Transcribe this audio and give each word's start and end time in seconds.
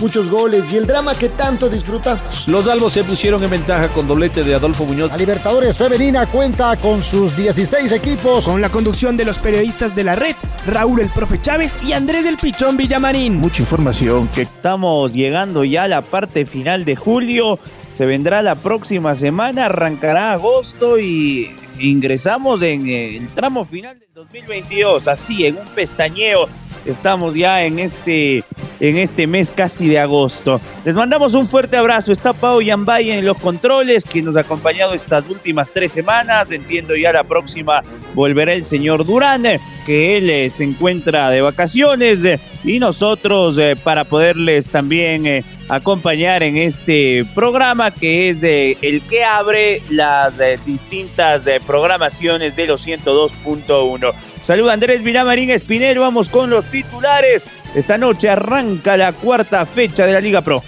muchos 0.00 0.28
goles 0.28 0.64
y 0.72 0.76
el 0.76 0.86
drama 0.86 1.14
que 1.14 1.28
tanto 1.28 1.68
disfrutamos. 1.68 2.46
Los 2.46 2.68
albos 2.68 2.92
se 2.92 3.04
pusieron 3.04 3.42
en 3.42 3.50
ventaja 3.50 3.88
con 3.88 4.06
doblete 4.06 4.44
de 4.44 4.54
Adolfo 4.54 4.84
Muñoz. 4.84 5.10
La 5.10 5.16
Libertadores 5.16 5.76
Femenina 5.76 6.26
cuenta 6.26 6.76
con 6.76 7.02
sus 7.02 7.36
16 7.36 7.92
equipos. 7.92 8.44
Con 8.44 8.60
la 8.60 8.70
conducción 8.70 9.16
de 9.16 9.24
los 9.24 9.38
periodistas 9.38 9.94
de 9.94 10.04
la 10.04 10.14
red, 10.14 10.34
Raúl 10.66 11.00
el 11.00 11.08
Profe 11.08 11.40
Chávez 11.40 11.78
y 11.84 11.92
Andrés 11.92 12.24
del 12.24 12.36
Pichón 12.36 12.76
Villamarín. 12.76 13.36
Mucha 13.36 13.62
información 13.62 14.28
que 14.28 14.42
estamos 14.42 15.12
llegando 15.12 15.64
ya 15.64 15.84
a 15.84 15.88
la 15.88 16.02
parte 16.02 16.46
final 16.46 16.84
de 16.84 16.96
julio. 16.96 17.58
Se 17.92 18.04
vendrá 18.04 18.42
la 18.42 18.56
próxima 18.56 19.16
semana, 19.16 19.66
arrancará 19.66 20.32
agosto 20.32 20.98
y 20.98 21.50
ingresamos 21.78 22.62
en 22.62 22.88
el 22.88 23.28
tramo 23.28 23.64
final 23.64 23.98
del 23.98 24.08
2022, 24.14 25.08
así 25.08 25.46
en 25.46 25.56
un 25.56 25.66
pestañeo 25.68 26.48
estamos 26.86 27.34
ya 27.34 27.64
en 27.64 27.78
este, 27.78 28.44
en 28.80 28.96
este 28.96 29.26
mes 29.26 29.50
casi 29.50 29.88
de 29.88 29.98
agosto. 29.98 30.60
Les 30.84 30.94
mandamos 30.94 31.34
un 31.34 31.48
fuerte 31.48 31.76
abrazo. 31.76 32.12
Está 32.12 32.32
Pau 32.32 32.60
Yambay 32.60 33.10
en 33.10 33.24
los 33.24 33.36
controles, 33.38 34.04
que 34.04 34.22
nos 34.22 34.36
ha 34.36 34.40
acompañado 34.40 34.94
estas 34.94 35.28
últimas 35.28 35.70
tres 35.70 35.92
semanas. 35.92 36.50
Entiendo 36.50 36.96
ya 36.96 37.12
la 37.12 37.24
próxima 37.24 37.82
volverá 38.14 38.54
el 38.54 38.64
señor 38.64 39.04
Durán, 39.04 39.44
que 39.84 40.16
él 40.16 40.30
eh, 40.30 40.50
se 40.50 40.64
encuentra 40.64 41.30
de 41.30 41.42
vacaciones. 41.42 42.20
y 42.64 42.78
nosotros 42.78 43.56
eh, 43.58 43.76
para 43.76 44.04
poderles 44.04 44.68
también 44.68 45.26
eh, 45.26 45.44
acompañar 45.68 46.42
en 46.42 46.56
este 46.56 47.24
programa 47.34 47.90
que 47.90 48.30
es 48.30 48.42
el 48.42 49.02
que 49.02 49.24
abre 49.24 49.82
las 49.90 50.40
distintas 50.64 51.42
programaciones 51.66 52.56
de 52.56 52.66
los 52.66 52.86
102.1. 52.86 54.14
Saluda 54.46 54.74
Andrés 54.74 55.02
Vilamarín 55.02 55.50
Espinero, 55.50 56.02
vamos 56.02 56.28
con 56.28 56.48
los 56.50 56.64
titulares. 56.66 57.48
Esta 57.74 57.98
noche 57.98 58.30
arranca 58.30 58.96
la 58.96 59.12
cuarta 59.12 59.66
fecha 59.66 60.06
de 60.06 60.12
la 60.12 60.20
Liga 60.20 60.40
Pro. 60.40 60.62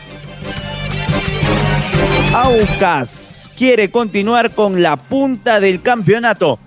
Aucas 2.35 3.49
quiere 3.57 3.89
continuar 3.89 4.51
con 4.51 4.83
la 4.83 4.97
punta 4.97 5.61
del 5.61 5.81
campeonato. 5.81 6.59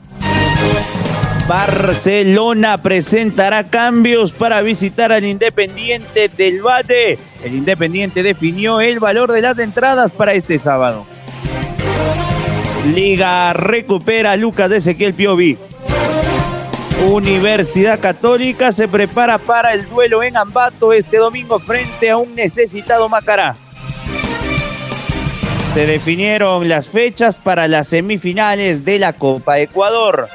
Barcelona 1.50 2.82
presentará 2.82 3.66
cambios 3.66 4.32
para 4.32 4.62
visitar 4.62 5.12
al 5.12 5.26
Independiente 5.26 6.30
del 6.30 6.62
Valle. 6.62 7.20
El 7.44 7.56
Independiente 7.56 8.24
definió 8.24 8.80
el 8.80 9.02
valor 9.02 9.34
de 9.34 9.42
las 9.42 9.60
entradas 9.60 10.14
para 10.14 10.32
este 10.32 10.58
sábado. 10.60 11.06
Liga 12.96 13.52
recupera 13.52 14.38
Lucas 14.38 14.72
Ezequiel 14.72 15.14
Piovi. 15.14 15.58
Universidad 17.02 18.00
Católica 18.00 18.72
se 18.72 18.88
prepara 18.88 19.40
para 19.40 19.74
el 19.74 19.90
duelo 19.90 20.22
en 20.22 20.38
Ambato 20.38 20.94
este 20.94 21.18
domingo 21.18 21.60
frente 21.60 22.12
a 22.12 22.18
un 22.18 22.36
necesitado 22.36 23.10
Macará. 23.10 23.56
Se 25.74 25.88
definieron 25.88 26.70
las 26.70 26.90
fechas 26.90 27.38
para 27.38 27.68
las 27.68 27.88
semifinales 27.88 28.86
de 28.86 29.00
la 29.00 29.14
Copa 29.14 29.60
Ecuador. 29.60 30.28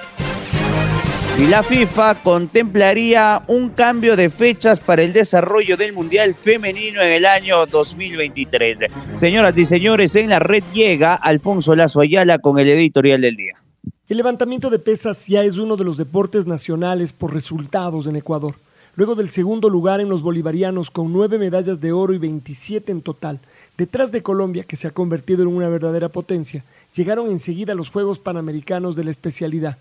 Y 1.39 1.47
la 1.47 1.62
FIFA 1.62 2.17
contemplaría 2.17 3.42
un 3.47 3.70
cambio 3.70 4.17
de 4.17 4.28
fechas 4.28 4.81
para 4.81 5.03
el 5.03 5.12
desarrollo 5.12 5.77
del 5.77 5.92
Mundial 5.92 6.34
Femenino 6.34 7.00
en 7.00 7.12
el 7.12 7.27
año 7.27 7.64
2023. 7.67 8.78
Señoras 9.14 9.56
y 9.56 9.67
señores, 9.67 10.17
en 10.17 10.31
la 10.31 10.41
red 10.41 10.64
llega 10.72 11.15
Alfonso 11.15 11.76
Lazo 11.76 12.00
Ayala 12.00 12.38
con 12.38 12.59
el 12.59 12.69
editorial 12.69 13.21
del 13.21 13.37
día. 13.37 13.66
El 14.09 14.19
levantamiento 14.19 14.71
de 14.71 14.78
pesas 14.78 15.27
ya 15.27 15.43
es 15.43 15.59
uno 15.59 15.77
de 15.77 15.83
los 15.83 15.97
deportes 15.97 16.47
nacionales 16.47 17.12
por 17.12 17.34
resultados 17.34 18.06
en 18.06 18.15
Ecuador. 18.15 18.55
Luego 18.94 19.17
del 19.17 19.31
segundo 19.31 19.69
lugar 19.69 20.00
en 20.00 20.09
los 20.09 20.22
bolivarianos 20.22 20.93
con 20.93 21.12
nueve 21.12 21.41
medallas 21.41 21.81
de 21.81 21.91
oro 21.91 22.12
y 22.12 22.19
27 22.19 22.93
en 22.93 23.03
total, 23.03 23.41
detrás 23.77 24.12
de 24.12 24.22
Colombia, 24.22 24.62
que 24.62 24.77
se 24.77 24.87
ha 24.87 24.93
convertido 24.93 25.43
en 25.43 25.49
una 25.49 25.69
verdadera 25.69 26.09
potencia, 26.09 26.62
llegaron 26.94 27.33
enseguida 27.33 27.75
los 27.75 27.91
Juegos 27.91 28.21
Panamericanos 28.21 28.94
de 28.94 29.03
la 29.03 29.11
especialidad. 29.11 29.77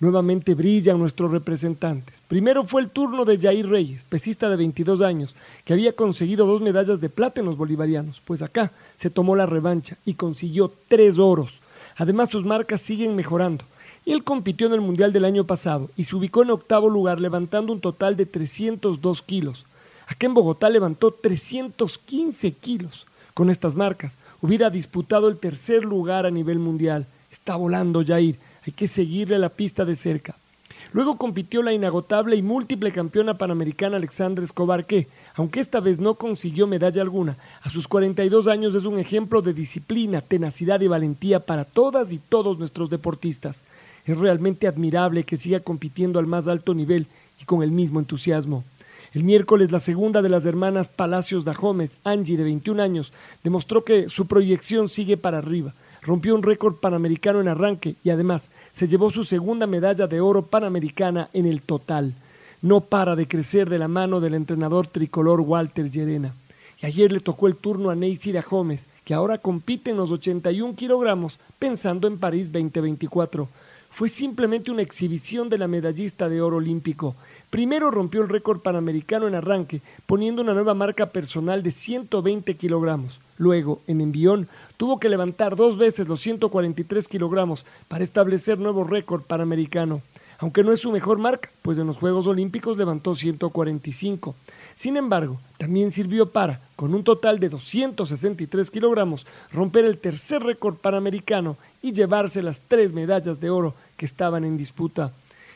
Nuevamente 0.00 0.56
brillan 0.56 0.98
nuestros 0.98 1.30
representantes. 1.30 2.20
Primero 2.26 2.64
fue 2.64 2.82
el 2.82 2.88
turno 2.88 3.24
de 3.24 3.38
Jair 3.38 3.68
Reyes, 3.68 4.02
pesista 4.02 4.50
de 4.50 4.56
22 4.56 5.02
años, 5.02 5.36
que 5.64 5.72
había 5.72 5.92
conseguido 5.92 6.48
dos 6.48 6.60
medallas 6.60 7.00
de 7.00 7.10
plata 7.10 7.38
en 7.38 7.46
los 7.46 7.56
bolivarianos, 7.56 8.20
pues 8.24 8.42
acá 8.42 8.72
se 8.96 9.08
tomó 9.08 9.36
la 9.36 9.46
revancha 9.46 9.96
y 10.04 10.14
consiguió 10.14 10.72
tres 10.88 11.20
oros. 11.20 11.60
Además, 11.98 12.30
sus 12.30 12.44
marcas 12.44 12.80
siguen 12.80 13.14
mejorando. 13.14 13.64
Él 14.06 14.24
compitió 14.24 14.68
en 14.68 14.72
el 14.72 14.80
Mundial 14.80 15.12
del 15.12 15.26
año 15.26 15.44
pasado 15.44 15.90
y 15.94 16.04
se 16.04 16.16
ubicó 16.16 16.42
en 16.42 16.50
octavo 16.50 16.88
lugar 16.88 17.20
levantando 17.20 17.74
un 17.74 17.80
total 17.80 18.16
de 18.16 18.24
302 18.24 19.20
kilos. 19.20 19.66
Aquí 20.06 20.24
en 20.24 20.32
Bogotá 20.32 20.70
levantó 20.70 21.10
315 21.10 22.52
kilos. 22.52 23.06
Con 23.34 23.50
estas 23.50 23.76
marcas 23.76 24.16
hubiera 24.40 24.70
disputado 24.70 25.28
el 25.28 25.36
tercer 25.36 25.84
lugar 25.84 26.24
a 26.24 26.30
nivel 26.30 26.58
mundial. 26.58 27.06
Está 27.30 27.56
volando 27.56 28.02
Jair, 28.02 28.38
hay 28.66 28.72
que 28.72 28.88
seguirle 28.88 29.38
la 29.38 29.50
pista 29.50 29.84
de 29.84 29.94
cerca. 29.94 30.34
Luego 30.92 31.18
compitió 31.18 31.62
la 31.62 31.74
inagotable 31.74 32.36
y 32.36 32.42
múltiple 32.42 32.92
campeona 32.92 33.34
panamericana 33.34 33.96
Alexandra 33.96 34.42
Escobar, 34.42 34.86
que, 34.86 35.06
aunque 35.34 35.60
esta 35.60 35.80
vez 35.80 36.00
no 36.00 36.14
consiguió 36.14 36.66
medalla 36.66 37.02
alguna, 37.02 37.36
a 37.62 37.68
sus 37.68 37.86
42 37.86 38.46
años 38.46 38.74
es 38.74 38.84
un 38.84 38.98
ejemplo 38.98 39.42
de 39.42 39.52
disciplina, 39.52 40.22
tenacidad 40.22 40.80
y 40.80 40.86
valentía 40.86 41.40
para 41.40 41.66
todas 41.66 42.10
y 42.10 42.18
todos 42.18 42.58
nuestros 42.58 42.88
deportistas. 42.88 43.64
Es 44.06 44.16
realmente 44.16 44.66
admirable 44.66 45.24
que 45.24 45.36
siga 45.36 45.60
compitiendo 45.60 46.18
al 46.18 46.26
más 46.26 46.48
alto 46.48 46.72
nivel 46.72 47.06
y 47.40 47.44
con 47.44 47.62
el 47.62 47.70
mismo 47.70 47.98
entusiasmo. 48.00 48.64
El 49.12 49.24
miércoles, 49.24 49.70
la 49.70 49.80
segunda 49.80 50.22
de 50.22 50.30
las 50.30 50.46
hermanas 50.46 50.88
Palacios 50.88 51.44
Dajomes, 51.44 51.98
Angie, 52.04 52.38
de 52.38 52.44
21 52.44 52.82
años, 52.82 53.12
demostró 53.44 53.84
que 53.84 54.08
su 54.08 54.26
proyección 54.26 54.88
sigue 54.88 55.18
para 55.18 55.38
arriba 55.38 55.74
rompió 56.02 56.34
un 56.34 56.42
récord 56.42 56.76
panamericano 56.76 57.40
en 57.40 57.48
arranque 57.48 57.96
y 58.04 58.10
además 58.10 58.50
se 58.72 58.88
llevó 58.88 59.10
su 59.10 59.24
segunda 59.24 59.66
medalla 59.66 60.06
de 60.06 60.20
oro 60.20 60.46
panamericana 60.46 61.28
en 61.32 61.46
el 61.46 61.62
total. 61.62 62.14
No 62.62 62.80
para 62.80 63.16
de 63.16 63.28
crecer 63.28 63.68
de 63.70 63.78
la 63.78 63.88
mano 63.88 64.20
del 64.20 64.34
entrenador 64.34 64.86
tricolor 64.86 65.40
Walter 65.40 65.90
Llerena. 65.90 66.34
Y 66.82 66.86
ayer 66.86 67.10
le 67.12 67.20
tocó 67.20 67.48
el 67.48 67.56
turno 67.56 67.90
a 67.90 67.94
Neisida 67.94 68.42
Gómez, 68.42 68.86
que 69.04 69.14
ahora 69.14 69.38
compite 69.38 69.90
en 69.90 69.96
los 69.96 70.10
81 70.10 70.74
kilogramos 70.74 71.38
pensando 71.58 72.06
en 72.06 72.18
París 72.18 72.52
2024 72.52 73.48
fue 73.90 74.08
simplemente 74.08 74.70
una 74.70 74.82
exhibición 74.82 75.48
de 75.48 75.58
la 75.58 75.66
medallista 75.66 76.28
de 76.28 76.40
oro 76.40 76.58
olímpico. 76.58 77.16
Primero 77.50 77.90
rompió 77.90 78.22
el 78.22 78.28
récord 78.28 78.60
panamericano 78.60 79.26
en 79.26 79.34
arranque, 79.34 79.80
poniendo 80.06 80.42
una 80.42 80.54
nueva 80.54 80.74
marca 80.74 81.06
personal 81.06 81.62
de 81.62 81.72
120 81.72 82.54
kilogramos. 82.54 83.18
Luego, 83.38 83.80
en 83.86 84.00
envión, 84.00 84.48
tuvo 84.76 84.98
que 85.00 85.08
levantar 85.08 85.56
dos 85.56 85.78
veces 85.78 86.08
los 86.08 86.20
143 86.20 87.08
kilogramos 87.08 87.64
para 87.88 88.04
establecer 88.04 88.58
nuevo 88.58 88.84
récord 88.84 89.22
panamericano. 89.22 90.02
Aunque 90.40 90.62
no 90.62 90.70
es 90.72 90.80
su 90.80 90.92
mejor 90.92 91.18
marca, 91.18 91.50
pues 91.62 91.78
en 91.78 91.86
los 91.88 91.96
Juegos 91.96 92.26
Olímpicos 92.26 92.76
levantó 92.76 93.14
145. 93.14 94.36
Sin 94.76 94.96
embargo, 94.96 95.40
también 95.56 95.90
sirvió 95.90 96.30
para, 96.30 96.60
con 96.76 96.94
un 96.94 97.02
total 97.02 97.40
de 97.40 97.48
263 97.48 98.70
kilogramos, 98.70 99.26
romper 99.52 99.84
el 99.84 99.98
tercer 99.98 100.42
récord 100.42 100.76
panamericano 100.76 101.56
y 101.82 101.92
llevarse 101.92 102.42
las 102.42 102.60
tres 102.60 102.92
medallas 102.92 103.40
de 103.40 103.50
oro 103.50 103.74
que 103.96 104.06
estaban 104.06 104.44
en 104.44 104.56
disputa. 104.56 105.12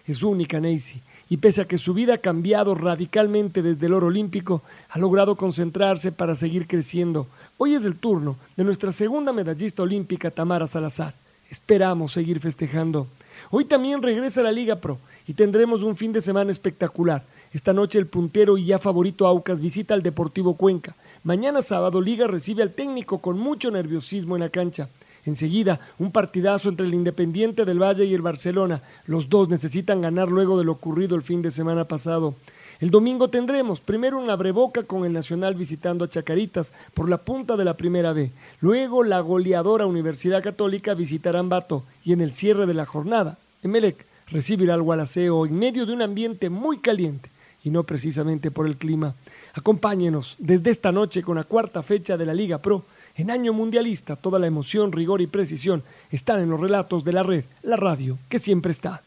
Es 0.07 0.23
única 0.23 0.61
Nancy, 0.61 1.01
y 1.29 1.37
pese 1.37 1.61
a 1.61 1.65
que 1.67 1.79
su 1.79 1.95
vida 1.95 2.15
ha 2.15 2.19
cambiado 2.19 2.75
radicalmente 2.75 3.63
desde 3.63 3.87
el 3.87 3.95
oro 3.95 4.09
olímpico, 4.09 4.63
ha 4.91 4.99
logrado 4.99 5.37
concentrarse 5.37 6.13
para 6.13 6.35
seguir 6.35 6.67
creciendo. 6.67 7.27
Hoy 7.57 7.75
es 7.75 7.85
el 7.85 7.97
turno 7.97 8.37
de 8.57 8.65
nuestra 8.65 8.93
segunda 8.93 9.33
medallista 9.33 9.83
olímpica, 9.83 10.31
Tamara 10.31 10.67
Salazar. 10.67 11.15
Esperamos 11.51 12.13
seguir 12.13 12.41
festejando. 12.41 13.07
Hoy 13.51 13.65
también 13.65 14.03
regresa 14.03 14.43
la 14.43 14.53
Liga 14.53 14.77
Pro 14.77 14.99
y 15.27 15.35
tendremos 15.35 15.83
un 15.83 15.97
fin 15.97 16.13
de 16.13 16.21
semana 16.21 16.51
espectacular. 16.51 17.23
Esta 17.53 17.73
noche 17.73 17.99
el 17.99 18.07
puntero 18.07 18.57
y 18.57 18.65
ya 18.65 18.79
favorito 18.79 19.27
Aucas 19.27 19.61
visita 19.61 19.95
al 19.95 20.03
Deportivo 20.03 20.55
Cuenca. 20.55 20.95
Mañana 21.23 21.63
sábado 21.63 22.01
Liga 22.01 22.27
recibe 22.27 22.63
al 22.63 22.73
técnico 22.73 23.19
con 23.19 23.39
mucho 23.39 23.71
nerviosismo 23.71 24.37
en 24.37 24.41
la 24.41 24.49
cancha. 24.49 24.89
Enseguida, 25.25 25.79
un 25.99 26.11
partidazo 26.11 26.69
entre 26.69 26.87
el 26.87 26.95
Independiente 26.95 27.65
del 27.65 27.81
Valle 27.81 28.05
y 28.05 28.15
el 28.15 28.23
Barcelona. 28.23 28.83
Los 29.07 29.29
dos 29.29 29.49
necesitan 29.49 30.01
ganar 30.01 30.29
luego 30.29 30.59
de 30.59 30.65
lo 30.65 30.73
ocurrido 30.73 31.15
el 31.15 31.23
fin 31.23 31.43
de 31.43 31.51
semana 31.51 31.85
pasado. 31.85 32.35
El 32.81 32.91
domingo 32.91 33.29
tendremos 33.29 33.81
primero 33.81 34.19
un 34.19 34.29
abreboca 34.29 34.83
con 34.83 35.05
el 35.05 35.13
Nacional 35.13 35.55
visitando 35.55 36.05
a 36.05 36.09
Chacaritas 36.09 36.73
por 36.95 37.09
la 37.09 37.19
punta 37.19 37.57
de 37.57 37.65
la 37.65 37.77
primera 37.77 38.13
B. 38.13 38.33
Luego 38.61 39.05
la 39.05 39.21
goleadora 39.21 39.87
Universidad 39.87 40.43
Católica 40.43 40.95
visitará 40.95 41.39
Ambato 41.39 41.85
y 42.05 42.13
en 42.13 42.21
el 42.21 42.35
cierre 42.35 42.67
de 42.67 42.75
la 42.75 42.85
jornada, 42.85 43.39
Emelec 43.63 44.05
recibirá 44.27 44.75
al 44.75 44.83
Gualaceo 44.83 45.47
en 45.47 45.57
medio 45.57 45.87
de 45.87 45.93
un 45.93 46.03
ambiente 46.03 46.51
muy 46.51 46.79
caliente 46.79 47.31
y 47.63 47.71
no 47.71 47.85
precisamente 47.85 48.51
por 48.51 48.67
el 48.67 48.77
clima. 48.77 49.15
Acompáñenos 49.55 50.35
desde 50.39 50.71
esta 50.71 50.91
noche 50.91 51.23
con 51.23 51.37
la 51.37 51.45
cuarta 51.45 51.85
fecha 51.85 52.17
de 52.17 52.27
la 52.27 52.35
Liga 52.35 52.59
Pro. 52.59 52.85
En 53.15 53.31
año 53.31 53.53
mundialista, 53.53 54.17
toda 54.17 54.39
la 54.39 54.47
emoción, 54.47 54.91
rigor 54.91 55.21
y 55.21 55.27
precisión 55.27 55.83
están 56.11 56.41
en 56.41 56.49
los 56.49 56.59
relatos 56.59 57.05
de 57.05 57.13
la 57.13 57.23
red, 57.23 57.45
la 57.63 57.77
radio, 57.77 58.19
que 58.29 58.39
siempre 58.39 58.73
está. 58.73 59.03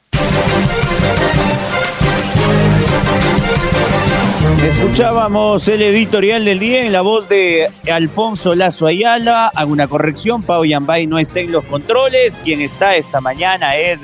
Escuchábamos 4.63 5.67
el 5.67 5.81
editorial 5.81 6.45
del 6.45 6.59
día 6.59 6.85
en 6.85 6.91
la 6.91 7.01
voz 7.01 7.27
de 7.29 7.67
Alfonso 7.91 8.53
Lazo 8.53 8.85
Ayala. 8.85 9.47
Hago 9.47 9.71
una 9.71 9.87
corrección, 9.87 10.43
Pau 10.43 10.65
Yambay 10.65 11.07
no 11.07 11.17
está 11.17 11.39
en 11.39 11.51
los 11.51 11.65
controles. 11.65 12.39
Quien 12.43 12.61
está 12.61 12.95
esta 12.95 13.21
mañana 13.21 13.75
es 13.75 14.01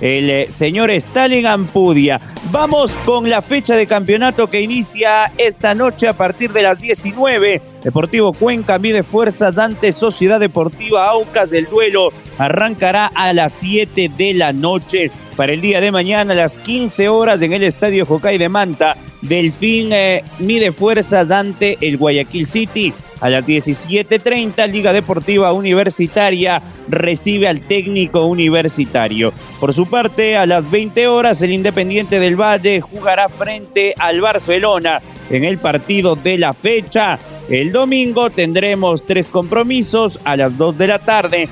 el 0.00 0.30
eh, 0.30 0.46
señor 0.50 0.90
Stalin 0.90 1.46
Ampudia. 1.46 2.20
Vamos 2.50 2.94
con 3.04 3.28
la 3.28 3.42
fecha 3.42 3.76
de 3.76 3.86
campeonato 3.86 4.46
que 4.46 4.60
inicia 4.60 5.32
esta 5.36 5.74
noche 5.74 6.08
a 6.08 6.12
partir 6.12 6.52
de 6.52 6.62
las 6.62 6.80
19. 6.80 7.60
Deportivo 7.82 8.32
Cuenca 8.32 8.78
mide 8.78 9.02
fuerzas 9.02 9.58
ante 9.58 9.92
Sociedad 9.92 10.40
Deportiva 10.40 11.08
Aucas. 11.08 11.52
El 11.52 11.66
duelo 11.66 12.12
arrancará 12.38 13.06
a 13.06 13.32
las 13.32 13.52
7 13.54 14.10
de 14.16 14.34
la 14.34 14.52
noche. 14.52 15.10
Para 15.36 15.52
el 15.52 15.60
día 15.60 15.80
de 15.80 15.92
mañana 15.92 16.32
a 16.32 16.36
las 16.36 16.56
15 16.56 17.08
horas 17.08 17.40
en 17.42 17.52
el 17.52 17.62
Estadio 17.62 18.04
Jocay 18.06 18.38
de 18.38 18.48
Manta, 18.48 18.96
Delfín 19.22 19.92
eh, 19.92 20.24
mide 20.38 20.72
fuerzas 20.72 21.30
ante 21.30 21.78
el 21.80 21.96
Guayaquil 21.96 22.46
City. 22.46 22.92
A 23.20 23.28
las 23.28 23.44
17.30, 23.44 24.70
Liga 24.70 24.92
Deportiva 24.92 25.52
Universitaria 25.52 26.62
recibe 26.88 27.48
al 27.48 27.60
técnico 27.60 28.26
universitario. 28.26 29.32
Por 29.58 29.74
su 29.74 29.86
parte, 29.86 30.36
a 30.36 30.46
las 30.46 30.70
20 30.70 31.08
horas, 31.08 31.42
el 31.42 31.52
Independiente 31.52 32.20
del 32.20 32.40
Valle 32.40 32.80
jugará 32.80 33.28
frente 33.28 33.94
al 33.98 34.20
Barcelona 34.20 35.00
en 35.30 35.44
el 35.44 35.58
partido 35.58 36.16
de 36.16 36.38
la 36.38 36.52
fecha. 36.52 37.18
El 37.48 37.72
domingo 37.72 38.30
tendremos 38.30 39.04
tres 39.04 39.28
compromisos 39.28 40.20
a 40.24 40.36
las 40.36 40.56
2 40.56 40.78
de 40.78 40.86
la 40.86 40.98
tarde. 40.98 41.48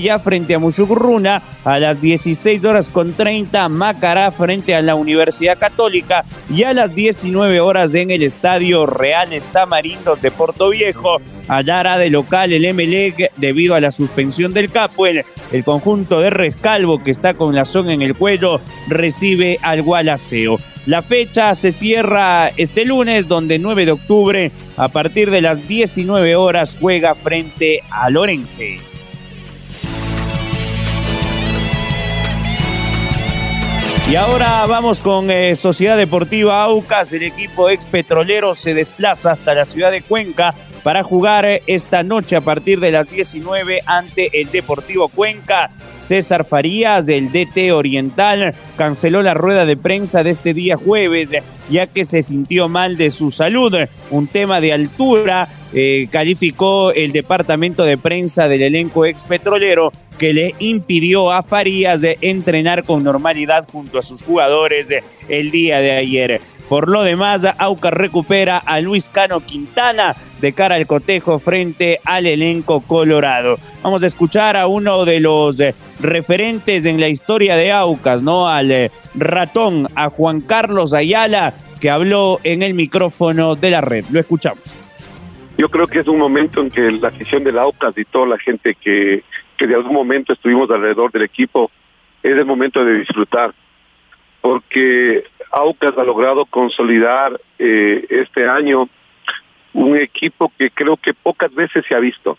Ya 0.00 0.18
frente 0.18 0.54
a 0.54 0.58
Mushugurruna 0.58 1.42
a 1.64 1.78
las 1.78 2.00
16 2.00 2.64
horas 2.64 2.88
con 2.88 3.12
30. 3.12 3.68
Macará 3.68 4.30
frente 4.32 4.74
a 4.74 4.82
la 4.82 4.94
Universidad 4.94 5.58
Católica 5.58 6.24
y 6.50 6.64
a 6.64 6.74
las 6.74 6.94
19 6.94 7.60
horas 7.60 7.94
en 7.94 8.10
el 8.10 8.22
Estadio 8.22 8.86
Real 8.86 9.28
Tamarindo 9.52 10.16
de 10.16 10.30
Puerto 10.30 10.70
Viejo. 10.70 11.20
Hallará 11.48 11.98
de 11.98 12.10
local 12.10 12.52
el 12.52 12.74
MLEG 12.74 13.30
debido 13.36 13.74
a 13.74 13.80
la 13.80 13.92
suspensión 13.92 14.52
del 14.52 14.70
Capuel. 14.70 15.24
El 15.52 15.64
conjunto 15.64 16.20
de 16.20 16.30
Rescalvo 16.30 17.02
que 17.02 17.10
está 17.10 17.34
con 17.34 17.54
la 17.54 17.64
zona 17.64 17.92
en 17.92 18.02
el 18.02 18.16
cuello 18.16 18.60
recibe 18.88 19.58
al 19.62 19.82
Gualaceo. 19.82 20.58
La 20.86 21.02
fecha 21.02 21.54
se 21.54 21.70
cierra 21.70 22.48
este 22.56 22.84
lunes, 22.84 23.28
donde 23.28 23.60
9 23.60 23.86
de 23.86 23.92
octubre, 23.92 24.52
a 24.76 24.88
partir 24.88 25.30
de 25.30 25.40
las 25.40 25.68
19 25.68 26.34
horas, 26.34 26.76
juega 26.80 27.14
frente 27.14 27.80
a 27.90 28.10
Lorense. 28.10 28.91
Y 34.10 34.16
ahora 34.16 34.66
vamos 34.66 35.00
con 35.00 35.30
eh, 35.30 35.54
Sociedad 35.54 35.96
Deportiva 35.96 36.62
Aucas. 36.64 37.12
El 37.12 37.22
equipo 37.22 37.70
ex 37.70 37.84
petrolero 37.84 38.54
se 38.54 38.74
desplaza 38.74 39.32
hasta 39.32 39.54
la 39.54 39.64
ciudad 39.64 39.90
de 39.90 40.02
Cuenca 40.02 40.54
para 40.82 41.02
jugar 41.02 41.46
esta 41.66 42.02
noche 42.02 42.36
a 42.36 42.40
partir 42.40 42.80
de 42.80 42.90
las 42.90 43.08
19 43.08 43.82
ante 43.86 44.40
el 44.40 44.50
Deportivo 44.50 45.08
Cuenca. 45.08 45.70
César 46.00 46.44
Farías 46.44 47.06
del 47.06 47.30
DT 47.30 47.72
Oriental 47.72 48.54
canceló 48.76 49.22
la 49.22 49.34
rueda 49.34 49.64
de 49.64 49.76
prensa 49.76 50.24
de 50.24 50.30
este 50.30 50.52
día 50.52 50.76
jueves 50.76 51.28
ya 51.70 51.86
que 51.86 52.04
se 52.04 52.22
sintió 52.22 52.68
mal 52.68 52.96
de 52.96 53.10
su 53.10 53.30
salud. 53.30 53.72
Un 54.10 54.26
tema 54.26 54.60
de 54.60 54.72
altura 54.72 55.48
eh, 55.72 56.08
calificó 56.10 56.92
el 56.92 57.12
departamento 57.12 57.84
de 57.84 57.96
prensa 57.96 58.48
del 58.48 58.62
elenco 58.62 59.06
ex 59.06 59.22
petrolero 59.22 59.92
que 60.22 60.32
le 60.32 60.54
impidió 60.60 61.32
a 61.32 61.42
Farías 61.42 62.00
de 62.00 62.16
entrenar 62.20 62.84
con 62.84 63.02
normalidad 63.02 63.66
junto 63.72 63.98
a 63.98 64.02
sus 64.02 64.22
jugadores 64.22 64.86
el 65.28 65.50
día 65.50 65.80
de 65.80 65.90
ayer. 65.90 66.40
Por 66.68 66.88
lo 66.88 67.02
demás, 67.02 67.44
Aucas 67.58 67.92
recupera 67.92 68.58
a 68.58 68.80
Luis 68.80 69.08
Cano 69.08 69.40
Quintana 69.40 70.14
de 70.40 70.52
cara 70.52 70.76
al 70.76 70.86
cotejo 70.86 71.40
frente 71.40 71.98
al 72.04 72.26
elenco 72.26 72.82
colorado. 72.82 73.58
Vamos 73.82 74.04
a 74.04 74.06
escuchar 74.06 74.56
a 74.56 74.68
uno 74.68 75.04
de 75.04 75.18
los 75.18 75.58
eh, 75.58 75.74
referentes 75.98 76.86
en 76.86 77.00
la 77.00 77.08
historia 77.08 77.56
de 77.56 77.72
Aucas, 77.72 78.22
¿no? 78.22 78.46
Al 78.46 78.70
eh, 78.70 78.92
ratón, 79.16 79.88
a 79.96 80.08
Juan 80.08 80.40
Carlos 80.40 80.94
Ayala, 80.94 81.52
que 81.80 81.90
habló 81.90 82.38
en 82.44 82.62
el 82.62 82.74
micrófono 82.74 83.56
de 83.56 83.70
la 83.72 83.80
red. 83.80 84.04
Lo 84.12 84.20
escuchamos. 84.20 84.78
Yo 85.58 85.68
creo 85.68 85.86
que 85.86 85.98
es 85.98 86.08
un 86.08 86.18
momento 86.18 86.60
en 86.60 86.70
que 86.70 86.92
la 86.92 87.08
afición 87.08 87.44
del 87.44 87.58
Aucas 87.58 87.96
y 87.98 88.04
toda 88.04 88.26
la 88.26 88.38
gente 88.38 88.74
que, 88.74 89.22
que 89.62 89.68
de 89.68 89.76
algún 89.76 89.94
momento 89.94 90.32
estuvimos 90.32 90.68
alrededor 90.72 91.12
del 91.12 91.22
equipo, 91.22 91.70
es 92.20 92.36
el 92.36 92.44
momento 92.44 92.84
de 92.84 92.94
disfrutar. 92.94 93.54
Porque 94.40 95.22
Aucas 95.52 95.96
ha 95.96 96.02
logrado 96.02 96.46
consolidar 96.46 97.40
eh, 97.60 98.04
este 98.10 98.48
año 98.48 98.88
un 99.72 99.96
equipo 99.96 100.52
que 100.58 100.70
creo 100.70 100.96
que 100.96 101.14
pocas 101.14 101.54
veces 101.54 101.84
se 101.86 101.94
ha 101.94 102.00
visto. 102.00 102.36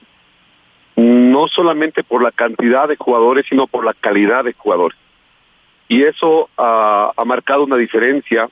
No 0.98 1.48
solamente 1.48 2.04
por 2.04 2.22
la 2.22 2.32
cantidad 2.32 2.90
de 2.90 2.98
jugadores, 2.98 3.46
sino 3.48 3.68
por 3.68 3.86
la 3.86 3.94
calidad 3.94 4.44
de 4.44 4.52
jugadores. 4.52 5.00
Y 5.88 6.04
eso 6.04 6.50
ha, 6.58 7.14
marcado 7.26 7.64
una 7.64 7.78
diferencia 7.78 8.50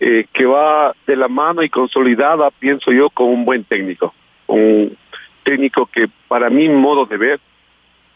eh, 0.00 0.26
que 0.32 0.44
va 0.44 0.92
de 1.06 1.14
la 1.14 1.28
mano 1.28 1.62
y 1.62 1.68
consolidada, 1.68 2.50
pienso 2.50 2.90
yo, 2.90 3.10
con 3.10 3.28
un 3.28 3.44
buen 3.44 3.62
técnico. 3.62 4.12
Un 4.48 4.96
técnico 5.44 5.86
que, 5.86 6.08
para 6.26 6.50
mi 6.50 6.68
modo 6.68 7.06
de 7.06 7.16
ver, 7.16 7.40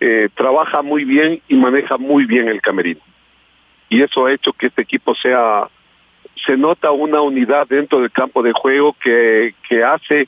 eh, 0.01 0.29
trabaja 0.35 0.83
muy 0.83 1.05
bien 1.05 1.41
y 1.49 1.55
maneja 1.57 1.97
muy 1.97 2.27
bien 2.27 2.49
el 2.49 2.61
camerino 2.61 3.01
y 3.89 4.03
eso 4.03 4.27
ha 4.27 4.33
hecho 4.33 4.53
que 4.53 4.67
este 4.67 4.83
equipo 4.83 5.15
sea, 5.15 5.69
se 6.47 6.57
nota 6.57 6.91
una 6.91 7.21
unidad 7.21 7.67
dentro 7.69 8.01
del 8.01 8.11
campo 8.11 8.43
de 8.43 8.53
juego 8.53 8.95
que, 9.01 9.55
que 9.69 9.85
hace 9.85 10.27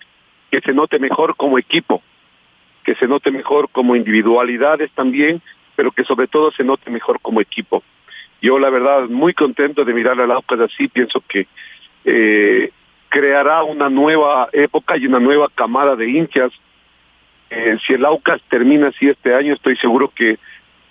que 0.50 0.60
se 0.60 0.72
note 0.72 0.98
mejor 0.98 1.36
como 1.36 1.58
equipo, 1.58 2.02
que 2.82 2.94
se 2.94 3.06
note 3.06 3.30
mejor 3.30 3.68
como 3.70 3.96
individualidades 3.96 4.90
también, 4.92 5.42
pero 5.76 5.92
que 5.92 6.04
sobre 6.04 6.26
todo 6.26 6.50
se 6.52 6.64
note 6.64 6.90
mejor 6.90 7.20
como 7.20 7.42
equipo. 7.42 7.82
Yo 8.40 8.58
la 8.58 8.70
verdad 8.70 9.08
muy 9.08 9.34
contento 9.34 9.84
de 9.84 9.92
mirar 9.92 10.18
al 10.18 10.30
Aucas 10.30 10.60
así, 10.60 10.88
pienso 10.88 11.22
que 11.28 11.46
eh, 12.04 12.70
creará 13.10 13.62
una 13.62 13.90
nueva 13.90 14.48
época 14.52 14.96
y 14.96 15.06
una 15.06 15.20
nueva 15.20 15.48
camada 15.54 15.96
de 15.96 16.08
hinchas. 16.08 16.52
Eh, 17.50 17.78
si 17.86 17.94
el 17.94 18.04
Aucas 18.04 18.40
termina 18.48 18.88
así 18.88 19.08
este 19.08 19.34
año, 19.34 19.54
estoy 19.54 19.76
seguro 19.76 20.10
que 20.14 20.38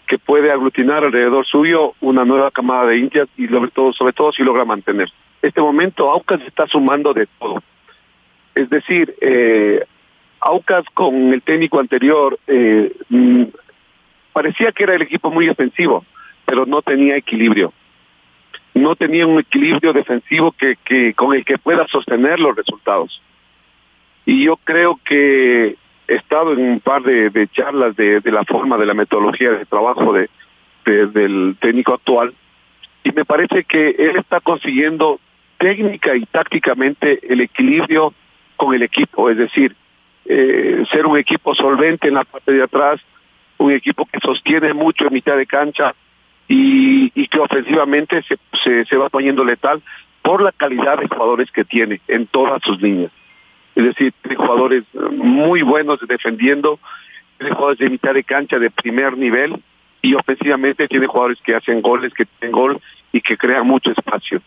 que 0.07 0.17
puede 0.17 0.51
aglutinar 0.51 1.03
alrededor 1.03 1.45
suyo 1.45 1.93
una 1.99 2.23
nueva 2.23 2.49
camada 2.49 2.87
de 2.87 2.97
hinchas 2.97 3.27
y 3.37 3.47
sobre 3.47 3.71
todo, 3.71 3.93
sobre 3.93 4.13
todo 4.13 4.31
si 4.31 4.41
logra 4.41 4.63
mantener. 4.63 5.11
Este 5.41 5.61
momento 5.61 6.09
Aucas 6.09 6.41
está 6.47 6.65
sumando 6.67 7.13
de 7.13 7.27
todo. 7.39 7.61
Es 8.55 8.69
decir, 8.69 9.13
eh, 9.21 9.85
Aucas 10.39 10.85
con 10.93 11.33
el 11.33 11.41
técnico 11.41 11.79
anterior 11.79 12.39
eh, 12.47 12.95
mm, 13.09 13.43
parecía 14.31 14.71
que 14.71 14.83
era 14.83 14.95
el 14.95 15.01
equipo 15.01 15.29
muy 15.29 15.45
defensivo, 15.45 16.05
pero 16.45 16.65
no 16.65 16.81
tenía 16.81 17.17
equilibrio. 17.17 17.73
No 18.73 18.95
tenía 18.95 19.27
un 19.27 19.39
equilibrio 19.39 19.91
defensivo 19.91 20.53
que, 20.53 20.77
que 20.85 21.13
con 21.15 21.35
el 21.35 21.43
que 21.43 21.57
pueda 21.57 21.85
sostener 21.87 22.39
los 22.39 22.55
resultados. 22.55 23.21
Y 24.25 24.45
yo 24.45 24.57
creo 24.57 24.99
que 25.03 25.75
estado 26.07 26.53
en 26.53 26.59
un 26.59 26.79
par 26.79 27.03
de, 27.03 27.47
charlas 27.51 27.95
de, 27.95 28.21
la 28.25 28.43
forma 28.45 28.77
de 28.77 28.85
la 28.85 28.93
metodología 28.93 29.51
de 29.51 29.65
trabajo 29.65 30.13
de, 30.13 30.29
del 30.85 31.57
técnico 31.59 31.93
actual 31.93 32.33
y 33.03 33.11
me 33.11 33.25
parece 33.25 33.63
que 33.63 33.89
él 33.89 34.17
está 34.17 34.39
consiguiendo 34.39 35.19
técnica 35.57 36.15
y 36.15 36.25
tácticamente 36.25 37.19
el 37.31 37.41
equilibrio 37.41 38.13
con 38.55 38.73
el 38.73 38.83
equipo, 38.83 39.29
es 39.29 39.37
decir, 39.37 39.75
eh, 40.25 40.83
ser 40.91 41.05
un 41.05 41.17
equipo 41.17 41.55
solvente 41.55 42.07
en 42.07 42.15
la 42.15 42.23
parte 42.23 42.51
de 42.51 42.63
atrás, 42.63 42.99
un 43.57 43.71
equipo 43.71 44.05
que 44.05 44.19
sostiene 44.19 44.73
mucho 44.73 45.07
en 45.07 45.13
mitad 45.13 45.37
de 45.37 45.45
cancha 45.45 45.93
y, 46.47 47.09
que 47.27 47.39
ofensivamente 47.39 48.23
se, 48.23 48.37
se, 48.63 48.85
se 48.85 48.97
va 48.97 49.09
poniendo 49.09 49.43
letal 49.43 49.81
por 50.21 50.41
la 50.41 50.51
calidad 50.51 50.97
de 50.97 51.07
jugadores 51.07 51.51
que 51.51 51.65
tiene 51.65 51.99
en 52.07 52.27
todas 52.27 52.61
sus 52.63 52.81
líneas 52.81 53.11
es 53.77 53.83
decir, 53.83 54.11
tiene 54.23 54.35
jugadores 54.37 54.83
muy 55.11 55.61
buenos 55.61 55.99
defendiendo, 56.07 56.79
tiene 57.37 57.53
jugadores 57.53 57.77
de 57.77 57.89
mitad 57.91 58.11
de 58.11 58.23
cancha 58.23 58.57
de 58.57 58.71
primer 58.71 59.15
nivel 59.15 59.61
y 60.01 60.15
ofensivamente 60.15 60.87
tiene 60.87 61.05
jugadores 61.05 61.37
que 61.45 61.53
hacen 61.53 61.83
goles, 61.83 62.11
que 62.15 62.25
tienen 62.25 62.57
gol 62.57 62.81
y 63.11 63.21
que 63.21 63.37
crean 63.37 63.67
mucho 63.67 63.91
espacio. 63.91 64.41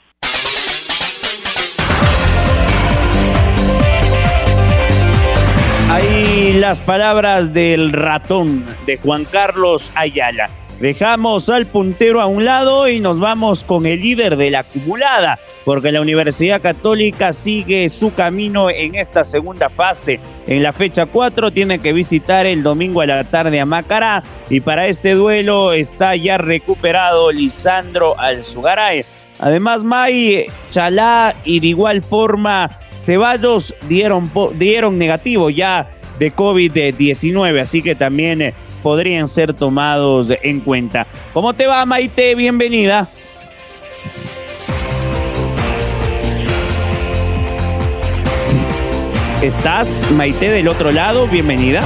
Ahí 5.90 6.54
las 6.54 6.80
palabras 6.80 7.54
del 7.54 7.92
ratón 7.92 8.66
de 8.84 8.96
Juan 8.96 9.24
Carlos 9.26 9.92
Ayala. 9.94 10.50
Dejamos 10.80 11.50
al 11.50 11.66
puntero 11.66 12.22
a 12.22 12.26
un 12.26 12.46
lado 12.46 12.88
y 12.88 13.00
nos 13.00 13.20
vamos 13.20 13.64
con 13.64 13.84
el 13.84 14.00
líder 14.00 14.36
de 14.36 14.50
la 14.50 14.60
acumulada, 14.60 15.38
porque 15.66 15.92
la 15.92 16.00
Universidad 16.00 16.62
Católica 16.62 17.34
sigue 17.34 17.86
su 17.90 18.14
camino 18.14 18.70
en 18.70 18.94
esta 18.94 19.26
segunda 19.26 19.68
fase. 19.68 20.18
En 20.46 20.62
la 20.62 20.72
fecha 20.72 21.04
4 21.04 21.50
tiene 21.50 21.80
que 21.80 21.92
visitar 21.92 22.46
el 22.46 22.62
domingo 22.62 23.02
a 23.02 23.06
la 23.06 23.24
tarde 23.24 23.60
a 23.60 23.66
Macará 23.66 24.22
y 24.48 24.60
para 24.60 24.86
este 24.86 25.12
duelo 25.12 25.74
está 25.74 26.16
ya 26.16 26.38
recuperado 26.38 27.30
Lisandro 27.30 28.18
Alzugaray. 28.18 29.04
Además, 29.38 29.84
May, 29.84 30.46
Chalá 30.70 31.34
y 31.44 31.60
de 31.60 31.66
igual 31.66 32.02
forma 32.02 32.70
Ceballos 32.96 33.74
dieron, 33.86 34.30
dieron 34.54 34.96
negativo 34.96 35.50
ya 35.50 35.90
de 36.18 36.34
COVID-19, 36.34 37.60
así 37.60 37.82
que 37.82 37.94
también 37.94 38.42
eh, 38.42 38.54
podrían 38.80 39.28
ser 39.28 39.54
tomados 39.54 40.28
en 40.42 40.60
cuenta. 40.60 41.06
¿Cómo 41.32 41.54
te 41.54 41.66
va, 41.66 41.84
Maite? 41.86 42.34
Bienvenida. 42.34 43.06
¿Estás, 49.42 50.06
Maite, 50.10 50.50
del 50.50 50.68
otro 50.68 50.92
lado? 50.92 51.26
Bienvenida. 51.26 51.82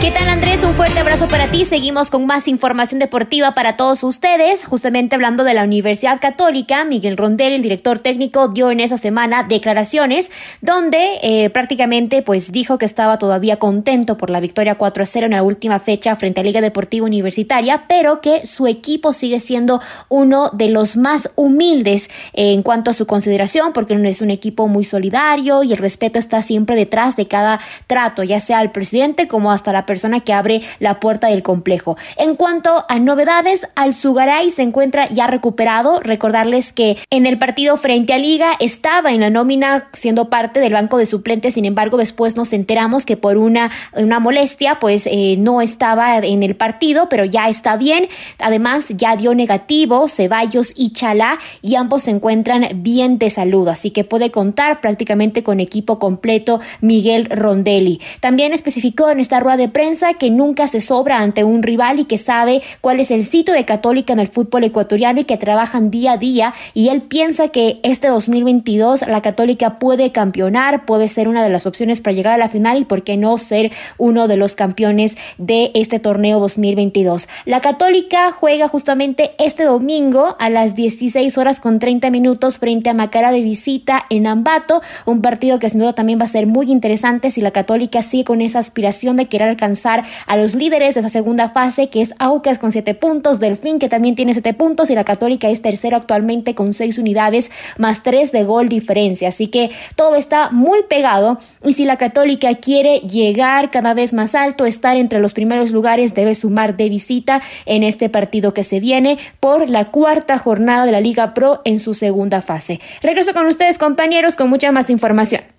¿Qué 0.00 0.12
tal 0.12 0.28
Andrés? 0.28 0.55
Un 0.66 0.74
fuerte 0.74 0.98
abrazo 0.98 1.28
para 1.28 1.48
ti. 1.52 1.64
Seguimos 1.64 2.10
con 2.10 2.26
más 2.26 2.48
información 2.48 2.98
deportiva 2.98 3.54
para 3.54 3.76
todos 3.76 4.02
ustedes. 4.02 4.64
Justamente 4.64 5.14
hablando 5.14 5.44
de 5.44 5.54
la 5.54 5.62
Universidad 5.62 6.20
Católica, 6.20 6.84
Miguel 6.84 7.16
Rondel, 7.16 7.52
el 7.52 7.62
director 7.62 8.00
técnico, 8.00 8.48
dio 8.48 8.72
en 8.72 8.80
esa 8.80 8.96
semana 8.96 9.44
declaraciones 9.44 10.28
donde 10.62 11.20
eh, 11.22 11.50
prácticamente 11.50 12.20
pues 12.22 12.50
dijo 12.50 12.78
que 12.78 12.84
estaba 12.84 13.16
todavía 13.16 13.60
contento 13.60 14.18
por 14.18 14.28
la 14.28 14.40
victoria 14.40 14.74
4 14.74 15.04
a 15.04 15.06
0 15.06 15.26
en 15.26 15.32
la 15.32 15.44
última 15.44 15.78
fecha 15.78 16.16
frente 16.16 16.40
a 16.40 16.44
Liga 16.44 16.60
Deportiva 16.60 17.06
Universitaria, 17.06 17.84
pero 17.86 18.20
que 18.20 18.44
su 18.44 18.66
equipo 18.66 19.12
sigue 19.12 19.38
siendo 19.38 19.80
uno 20.08 20.50
de 20.50 20.68
los 20.68 20.96
más 20.96 21.30
humildes 21.36 22.10
en 22.32 22.64
cuanto 22.64 22.90
a 22.90 22.94
su 22.94 23.06
consideración, 23.06 23.72
porque 23.72 23.94
es 23.94 24.20
un 24.20 24.30
equipo 24.30 24.66
muy 24.66 24.84
solidario 24.84 25.62
y 25.62 25.72
el 25.72 25.78
respeto 25.78 26.18
está 26.18 26.42
siempre 26.42 26.74
detrás 26.74 27.14
de 27.14 27.28
cada 27.28 27.60
trato, 27.86 28.24
ya 28.24 28.40
sea 28.40 28.58
al 28.58 28.72
presidente 28.72 29.28
como 29.28 29.52
hasta 29.52 29.72
la 29.72 29.86
persona 29.86 30.18
que 30.20 30.32
abre 30.32 30.55
la 30.78 31.00
puerta 31.00 31.28
del 31.28 31.42
complejo. 31.42 31.96
En 32.16 32.36
cuanto 32.36 32.84
a 32.88 32.98
novedades, 32.98 33.66
Alzugaray 33.74 34.50
se 34.50 34.62
encuentra 34.62 35.08
ya 35.08 35.26
recuperado. 35.26 36.00
Recordarles 36.00 36.72
que 36.72 36.96
en 37.10 37.26
el 37.26 37.38
partido 37.38 37.76
frente 37.76 38.12
a 38.12 38.18
Liga 38.18 38.52
estaba 38.60 39.12
en 39.12 39.20
la 39.20 39.30
nómina 39.30 39.88
siendo 39.92 40.28
parte 40.30 40.60
del 40.60 40.72
banco 40.72 40.98
de 40.98 41.06
suplentes, 41.06 41.54
sin 41.54 41.64
embargo 41.64 41.96
después 41.96 42.36
nos 42.36 42.52
enteramos 42.52 43.04
que 43.04 43.16
por 43.16 43.38
una, 43.38 43.70
una 43.94 44.20
molestia 44.20 44.78
pues 44.80 45.06
eh, 45.06 45.36
no 45.38 45.60
estaba 45.60 46.18
en 46.18 46.42
el 46.42 46.56
partido, 46.56 47.08
pero 47.08 47.24
ya 47.24 47.48
está 47.48 47.76
bien. 47.76 48.08
Además 48.38 48.86
ya 48.88 49.16
dio 49.16 49.34
negativo 49.34 50.08
Ceballos 50.08 50.72
y 50.76 50.92
Chalá 50.92 51.38
y 51.62 51.74
ambos 51.76 52.04
se 52.04 52.10
encuentran 52.10 52.66
bien 52.76 53.18
de 53.18 53.30
salud, 53.30 53.68
así 53.68 53.90
que 53.90 54.04
puede 54.04 54.30
contar 54.30 54.80
prácticamente 54.80 55.42
con 55.42 55.60
equipo 55.60 55.98
completo 55.98 56.60
Miguel 56.80 57.26
Rondelli. 57.30 58.00
También 58.20 58.52
especificó 58.52 59.10
en 59.10 59.20
esta 59.20 59.40
rueda 59.40 59.56
de 59.56 59.68
prensa 59.68 60.14
que 60.14 60.30
nunca 60.30 60.45
se 60.54 60.80
sobra 60.80 61.18
ante 61.18 61.44
un 61.44 61.62
rival 61.62 61.98
y 61.98 62.04
que 62.04 62.18
sabe 62.18 62.62
cuál 62.80 63.00
es 63.00 63.10
el 63.10 63.24
sitio 63.24 63.52
de 63.52 63.64
Católica 63.64 64.12
en 64.12 64.20
el 64.20 64.28
fútbol 64.28 64.64
ecuatoriano 64.64 65.20
y 65.20 65.24
que 65.24 65.36
trabajan 65.36 65.90
día 65.90 66.12
a 66.12 66.16
día 66.16 66.54
y 66.72 66.88
él 66.88 67.02
piensa 67.02 67.48
que 67.48 67.80
este 67.82 68.08
2022 68.08 69.06
la 69.08 69.22
Católica 69.22 69.78
puede 69.78 70.12
campeonar, 70.12 70.86
puede 70.86 71.08
ser 71.08 71.28
una 71.28 71.42
de 71.42 71.50
las 71.50 71.66
opciones 71.66 72.00
para 72.00 72.14
llegar 72.14 72.34
a 72.34 72.38
la 72.38 72.48
final 72.48 72.78
y 72.78 72.84
por 72.84 73.02
qué 73.02 73.16
no 73.16 73.36
ser 73.38 73.72
uno 73.98 74.28
de 74.28 74.36
los 74.36 74.54
campeones 74.54 75.16
de 75.38 75.72
este 75.74 75.98
torneo 75.98 76.38
2022. 76.38 77.28
La 77.44 77.60
Católica 77.60 78.30
juega 78.32 78.68
justamente 78.68 79.32
este 79.38 79.64
domingo 79.64 80.36
a 80.38 80.48
las 80.48 80.74
16 80.74 81.36
horas 81.38 81.60
con 81.60 81.78
30 81.78 82.10
minutos 82.10 82.58
frente 82.58 82.90
a 82.90 82.94
Macara 82.94 83.32
de 83.32 83.42
visita 83.42 84.06
en 84.10 84.26
Ambato, 84.26 84.80
un 85.06 85.22
partido 85.22 85.58
que 85.58 85.68
sin 85.68 85.80
duda 85.80 85.94
también 85.94 86.20
va 86.20 86.24
a 86.24 86.28
ser 86.28 86.46
muy 86.46 86.70
interesante 86.70 87.30
si 87.30 87.40
la 87.40 87.50
Católica 87.50 88.02
sigue 88.02 88.24
con 88.24 88.40
esa 88.40 88.58
aspiración 88.58 89.16
de 89.16 89.26
querer 89.26 89.48
alcanzar 89.48 90.04
a 90.26 90.35
los 90.36 90.54
líderes 90.54 90.94
de 90.94 91.00
esa 91.00 91.08
segunda 91.08 91.48
fase, 91.48 91.88
que 91.88 92.02
es 92.02 92.14
Aucas 92.18 92.58
con 92.58 92.72
siete 92.72 92.94
puntos, 92.94 93.40
Delfín 93.40 93.78
que 93.78 93.88
también 93.88 94.14
tiene 94.14 94.32
siete 94.32 94.54
puntos 94.54 94.90
y 94.90 94.94
la 94.94 95.04
Católica 95.04 95.48
es 95.48 95.62
tercero 95.62 95.96
actualmente 95.96 96.54
con 96.54 96.72
seis 96.72 96.98
unidades 96.98 97.50
más 97.78 98.02
tres 98.02 98.32
de 98.32 98.44
gol 98.44 98.68
diferencia. 98.68 99.28
Así 99.28 99.48
que 99.48 99.70
todo 99.94 100.16
está 100.16 100.50
muy 100.50 100.82
pegado 100.88 101.38
y 101.64 101.72
si 101.72 101.84
la 101.84 101.96
Católica 101.96 102.54
quiere 102.54 103.00
llegar 103.00 103.70
cada 103.70 103.94
vez 103.94 104.12
más 104.12 104.34
alto, 104.34 104.66
estar 104.66 104.96
entre 104.96 105.20
los 105.20 105.32
primeros 105.32 105.70
lugares, 105.70 106.14
debe 106.14 106.34
sumar 106.34 106.76
de 106.76 106.88
visita 106.88 107.42
en 107.64 107.82
este 107.82 108.08
partido 108.08 108.52
que 108.52 108.64
se 108.64 108.80
viene 108.80 109.18
por 109.40 109.68
la 109.68 109.90
cuarta 109.90 110.38
jornada 110.38 110.86
de 110.86 110.92
la 110.92 111.00
Liga 111.00 111.34
Pro 111.34 111.60
en 111.64 111.78
su 111.78 111.94
segunda 111.94 112.40
fase. 112.40 112.80
Regreso 113.02 113.32
con 113.32 113.46
ustedes 113.46 113.78
compañeros 113.78 114.36
con 114.36 114.48
mucha 114.48 114.72
más 114.72 114.90
información. 114.90 115.55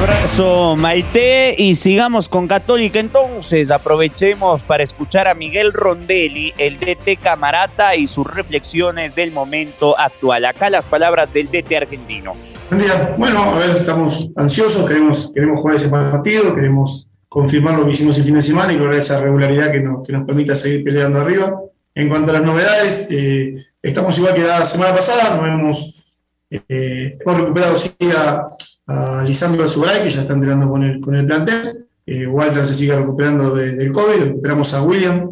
Abrazo 0.00 0.76
Maite 0.76 1.54
y 1.58 1.74
sigamos 1.74 2.30
con 2.30 2.48
Católica 2.48 2.98
entonces. 2.98 3.70
Aprovechemos 3.70 4.62
para 4.62 4.82
escuchar 4.82 5.28
a 5.28 5.34
Miguel 5.34 5.74
Rondelli, 5.74 6.54
el 6.56 6.78
DT 6.78 7.18
Camarata 7.22 7.94
y 7.96 8.06
sus 8.06 8.26
reflexiones 8.26 9.14
del 9.14 9.30
momento 9.30 9.98
actual. 9.98 10.46
Acá 10.46 10.70
las 10.70 10.86
palabras 10.86 11.30
del 11.34 11.50
DT 11.50 11.76
argentino. 11.76 12.32
Buen 12.70 12.82
día. 12.82 13.14
Bueno, 13.18 13.42
a 13.42 13.58
ver, 13.58 13.76
estamos 13.76 14.30
ansiosos, 14.36 14.88
queremos, 14.88 15.34
queremos 15.34 15.60
jugar 15.60 15.76
ese 15.76 15.90
partido, 15.90 16.54
queremos 16.54 17.06
confirmar 17.28 17.74
lo 17.74 17.84
que 17.84 17.90
hicimos 17.90 18.16
el 18.16 18.24
fin 18.24 18.36
de 18.36 18.42
semana 18.42 18.72
y 18.72 18.76
lograr 18.76 18.96
esa 18.96 19.20
regularidad 19.20 19.70
que 19.70 19.80
nos, 19.80 20.06
que 20.06 20.14
nos 20.14 20.24
permita 20.24 20.54
seguir 20.54 20.82
peleando 20.82 21.20
arriba. 21.20 21.60
En 21.94 22.08
cuanto 22.08 22.30
a 22.30 22.36
las 22.36 22.42
novedades, 22.42 23.10
eh, 23.10 23.66
estamos 23.82 24.16
igual 24.16 24.32
que 24.32 24.44
la 24.44 24.64
semana 24.64 24.94
pasada, 24.94 25.36
nos 25.36 25.46
hemos, 25.46 26.16
eh, 26.48 27.18
hemos 27.20 27.38
recuperado 27.38 27.76
sí, 27.76 27.90
a, 28.16 28.48
a 28.86 29.22
Lisandro 29.24 29.64
Azuray, 29.64 30.02
que 30.02 30.10
ya 30.10 30.22
está 30.22 30.34
entrenando 30.34 30.68
con 30.68 30.82
el, 30.82 31.00
con 31.00 31.14
el 31.14 31.26
plantel. 31.26 31.86
Eh, 32.06 32.26
Walter 32.26 32.66
se 32.66 32.74
sigue 32.74 32.96
recuperando 32.96 33.54
del 33.54 33.92
COVID. 33.92 34.22
Recuperamos 34.22 34.74
a 34.74 34.82
William 34.82 35.30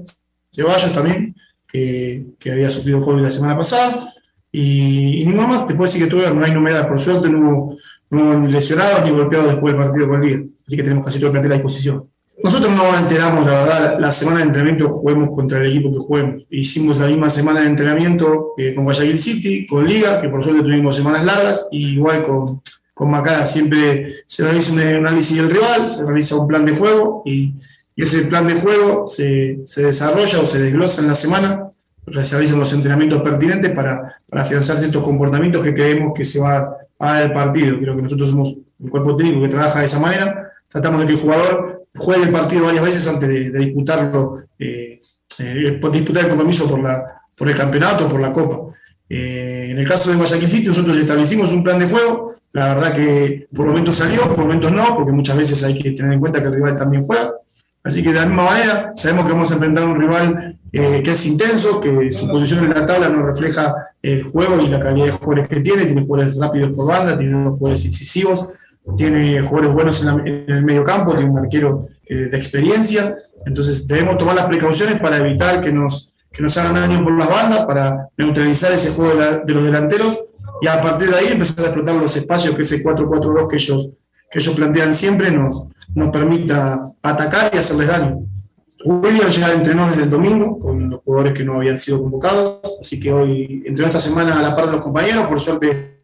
Ceballos 0.50 0.93
también, 0.93 1.35
que, 1.71 2.26
que, 2.38 2.52
había 2.52 2.71
sufrido 2.71 3.00
COVID 3.00 3.23
la 3.23 3.31
semana 3.31 3.57
pasada. 3.57 4.12
Y, 4.52 5.23
y 5.23 5.26
ninguno 5.26 5.49
más, 5.49 5.64
puedo 5.64 5.83
decir 5.83 6.05
que 6.05 6.11
tuve, 6.11 6.33
no 6.33 6.45
hay 6.45 6.52
novedad. 6.52 6.88
Por 6.88 7.00
suerte 7.00 7.28
no 7.28 7.38
hubo, 7.38 7.76
no 8.11 8.47
lesionados 8.47 9.05
ni 9.05 9.11
golpeados 9.11 9.49
después 9.52 9.75
del 9.75 9.85
partido 9.85 10.09
con 10.09 10.21
Liga. 10.21 10.40
Así 10.67 10.76
que 10.76 10.83
tenemos 10.83 11.05
casi 11.05 11.19
todo 11.19 11.26
el 11.26 11.33
plantel 11.33 11.52
a 11.52 11.55
disposición. 11.57 12.05
Nosotros 12.43 12.73
no 12.73 12.97
enteramos, 12.97 13.45
la 13.45 13.62
verdad, 13.62 13.99
la 13.99 14.12
semana 14.12 14.38
de 14.38 14.45
entrenamiento 14.45 14.88
juguemos 14.90 15.31
contra 15.31 15.59
el 15.59 15.67
equipo 15.67 15.90
que 15.90 15.99
juguemos. 15.99 16.45
Hicimos 16.50 17.00
la 17.00 17.09
misma 17.09 17.28
semana 17.28 17.62
de 17.62 17.67
entrenamiento 17.67 18.52
eh, 18.57 18.76
con 18.76 18.85
Guayaquil 18.85 19.19
City, 19.19 19.67
con 19.67 19.85
Liga, 19.85 20.21
que 20.21 20.28
por 20.28 20.45
suerte 20.45 20.62
tuvimos 20.62 20.95
semanas 20.95 21.25
largas, 21.25 21.69
y 21.73 21.95
igual 21.95 22.25
con, 22.25 22.62
con 22.99 23.12
Macara 23.12 23.47
siempre 23.47 24.25
se 24.26 24.43
realiza 24.43 24.73
un 24.73 24.81
análisis 24.81 25.37
del 25.37 25.49
rival, 25.49 25.88
se 25.88 26.05
realiza 26.05 26.35
un 26.35 26.49
plan 26.49 26.64
de 26.64 26.76
juego 26.76 27.23
y, 27.25 27.55
ese 27.97 28.23
plan 28.26 28.47
de 28.47 28.55
juego 28.55 29.09
se, 29.09 29.59
desarrolla 29.76 30.38
o 30.38 30.47
se 30.47 30.61
desglosa 30.61 31.02
en 31.02 31.09
la 31.09 31.17
semana, 31.17 31.69
se 32.07 32.37
realizan 32.37 32.61
los 32.61 32.73
entrenamientos 32.73 33.23
pertinentes 33.23 33.73
para, 33.73 34.21
para 34.28 34.43
afianzar 34.43 34.78
ciertos 34.78 35.02
comportamientos 35.02 35.64
que 35.64 35.75
creemos 35.75 36.12
que 36.14 36.25
se 36.25 36.38
va 36.38 36.76
a 36.97 37.12
dar 37.14 37.25
el 37.25 37.33
partido. 37.33 37.76
Creo 37.81 37.97
que 37.97 38.02
nosotros 38.02 38.31
somos 38.31 38.57
un 38.78 38.88
cuerpo 38.88 39.17
técnico 39.17 39.43
que 39.43 39.49
trabaja 39.49 39.81
de 39.81 39.87
esa 39.87 39.99
manera, 39.99 40.52
tratamos 40.69 41.00
de 41.00 41.07
que 41.09 41.12
el 41.14 41.21
jugador 41.21 41.83
juegue 41.97 42.23
el 42.23 42.31
partido 42.31 42.67
varias 42.67 42.85
veces 42.85 43.09
antes 43.09 43.28
de, 43.28 43.59
disputarlo, 43.59 44.45
eh, 44.61 45.00
eh, 45.40 45.81
disputar 45.93 46.23
el 46.23 46.28
compromiso 46.28 46.71
por, 46.71 46.81
la, 46.81 47.21
por 47.37 47.49
el 47.49 47.57
campeonato, 47.57 48.09
por 48.09 48.21
la 48.21 48.33
copa. 48.33 48.76
Eh, 49.09 49.69
en 49.71 49.78
el 49.78 49.87
caso 49.88 50.11
de 50.11 50.17
Guayaquil 50.17 50.49
City, 50.49 50.69
nosotros 50.69 50.97
establecimos 50.97 51.52
un 51.52 51.64
plan 51.64 51.81
de 51.81 51.88
juego, 51.88 52.27
la 52.58 52.74
verdad 52.74 52.94
que 52.94 53.48
por 53.54 53.66
momentos 53.66 53.96
salió, 53.96 54.22
por 54.22 54.38
momentos 54.38 54.72
no, 54.72 54.94
porque 54.96 55.12
muchas 55.12 55.36
veces 55.36 55.62
hay 55.64 55.78
que 55.78 55.92
tener 55.92 56.12
en 56.12 56.20
cuenta 56.20 56.40
que 56.40 56.46
el 56.46 56.54
rival 56.54 56.78
también 56.78 57.06
juega. 57.06 57.32
Así 57.82 58.02
que 58.02 58.10
de 58.10 58.16
la 58.16 58.26
misma 58.26 58.44
manera, 58.44 58.92
sabemos 58.94 59.26
que 59.26 59.32
vamos 59.32 59.50
a 59.50 59.54
enfrentar 59.54 59.84
a 59.84 59.86
un 59.86 59.98
rival 59.98 60.58
eh, 60.72 61.02
que 61.02 61.10
es 61.12 61.26
intenso, 61.26 61.80
que 61.80 62.12
su 62.12 62.28
posición 62.28 62.64
en 62.64 62.70
la 62.70 62.84
tabla 62.84 63.08
no 63.08 63.24
refleja 63.24 63.74
el 64.02 64.24
juego 64.24 64.60
y 64.60 64.68
la 64.68 64.80
calidad 64.80 65.06
de 65.06 65.12
jugadores 65.12 65.48
que 65.48 65.60
tiene. 65.60 65.84
Tiene 65.84 66.02
jugadores 66.02 66.36
rápidos 66.38 66.76
por 66.76 66.86
banda, 66.86 67.16
tiene 67.16 67.50
jugadores 67.50 67.84
incisivos, 67.84 68.52
tiene 68.96 69.40
jugadores 69.40 69.72
buenos 69.72 70.04
en, 70.04 70.44
el 70.48 70.64
medio 70.64 70.84
campo, 70.84 71.12
tiene 71.12 71.30
un 71.30 71.38
arquero 71.38 71.88
eh, 72.06 72.14
de 72.14 72.36
experiencia. 72.36 73.14
Entonces 73.46 73.86
debemos 73.86 74.18
tomar 74.18 74.34
las 74.34 74.46
precauciones 74.46 75.00
para 75.00 75.18
evitar 75.18 75.60
que 75.60 75.72
nos, 75.72 76.12
que 76.30 76.42
nos 76.42 76.56
hagan 76.58 76.74
daño 76.74 77.04
por 77.04 77.16
las 77.16 77.28
bandas, 77.28 77.64
para 77.64 78.08
neutralizar 78.16 78.72
ese 78.72 78.90
juego 78.90 79.18
de 79.46 79.54
los 79.54 79.64
delanteros 79.64 80.24
y 80.60 80.66
a 80.66 80.80
partir 80.80 81.10
de 81.10 81.16
ahí 81.16 81.26
empezar 81.32 81.64
a 81.64 81.68
explotar 81.68 81.96
los 81.96 82.16
espacios 82.16 82.54
que 82.54 82.62
ese 82.62 82.82
4-4-2 82.82 83.48
que 83.48 83.56
ellos, 83.56 83.92
que 84.30 84.38
ellos 84.38 84.54
plantean 84.54 84.94
siempre 84.94 85.30
nos, 85.30 85.68
nos 85.94 86.08
permita 86.08 86.92
atacar 87.02 87.50
y 87.54 87.58
hacerles 87.58 87.88
daño. 87.88 88.20
William 88.84 89.28
ya 89.28 89.52
entrenó 89.52 89.88
desde 89.88 90.04
el 90.04 90.10
domingo 90.10 90.58
con 90.58 90.88
los 90.88 91.02
jugadores 91.02 91.34
que 91.34 91.44
no 91.44 91.56
habían 91.56 91.76
sido 91.76 92.00
convocados, 92.00 92.78
así 92.80 93.00
que 93.00 93.12
hoy 93.12 93.62
entrenó 93.66 93.88
esta 93.88 93.98
semana 93.98 94.38
a 94.38 94.42
la 94.42 94.54
par 94.54 94.66
de 94.66 94.72
los 94.72 94.82
compañeros, 94.82 95.26
por 95.26 95.40
suerte 95.40 96.02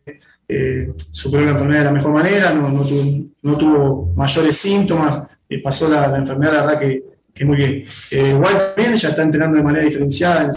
eh, 0.49 0.93
superó 1.13 1.45
la 1.45 1.53
enfermedad 1.53 1.81
de 1.81 1.85
la 1.87 1.93
mejor 1.93 2.13
manera, 2.13 2.53
no, 2.53 2.69
no, 2.69 3.57
tuvo, 3.57 4.13
mayores 4.17 4.57
síntomas, 4.57 5.25
eh, 5.49 5.63
pasó 5.63 5.89
la, 5.89 6.17
enfermedad, 6.17 6.55
la 6.55 6.61
verdad 6.63 6.81
que, 6.81 7.05
que 7.33 7.45
muy 7.45 7.57
bien. 7.57 7.85
Eh, 8.11 8.41
también 8.75 8.97
ya 8.97 9.11
está 9.11 9.23
entrenando 9.23 9.57
de 9.57 9.63
manera 9.63 9.85
diferenciada, 9.85 10.51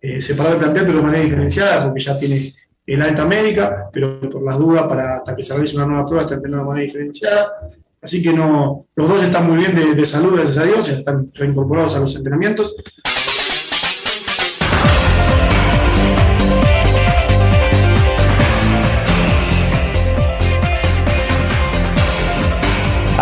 eh, 0.00 0.20
separado 0.20 0.56
el 0.56 0.60
plantel, 0.60 0.86
pero 0.86 0.98
de 0.98 1.04
manera 1.04 1.24
diferenciada, 1.24 1.84
porque 1.84 2.02
ya 2.02 2.18
tiene 2.18 2.52
el 2.86 3.02
alta 3.02 3.24
médica, 3.24 3.88
pero 3.92 4.20
por 4.20 4.42
las 4.42 4.58
dudas, 4.58 4.84
para, 4.88 5.16
hasta 5.18 5.36
que 5.36 5.42
se 5.42 5.54
realice 5.54 5.76
una 5.76 5.86
nueva 5.86 6.06
prueba, 6.06 6.22
está 6.24 6.34
entrenando 6.34 6.64
de 6.64 6.68
manera 6.68 6.86
diferenciada. 6.86 7.52
Así 8.00 8.20
que 8.20 8.32
no, 8.32 8.86
los 8.96 9.08
dos 9.08 9.22
están 9.22 9.48
muy 9.48 9.58
bien 9.58 9.96
de 9.96 10.04
salud, 10.04 10.34
gracias 10.34 10.58
a 10.58 10.64
Dios, 10.64 10.88
están 10.88 11.30
reincorporados 11.32 11.94
a 11.96 12.00
los 12.00 12.16
entrenamientos. 12.16 12.76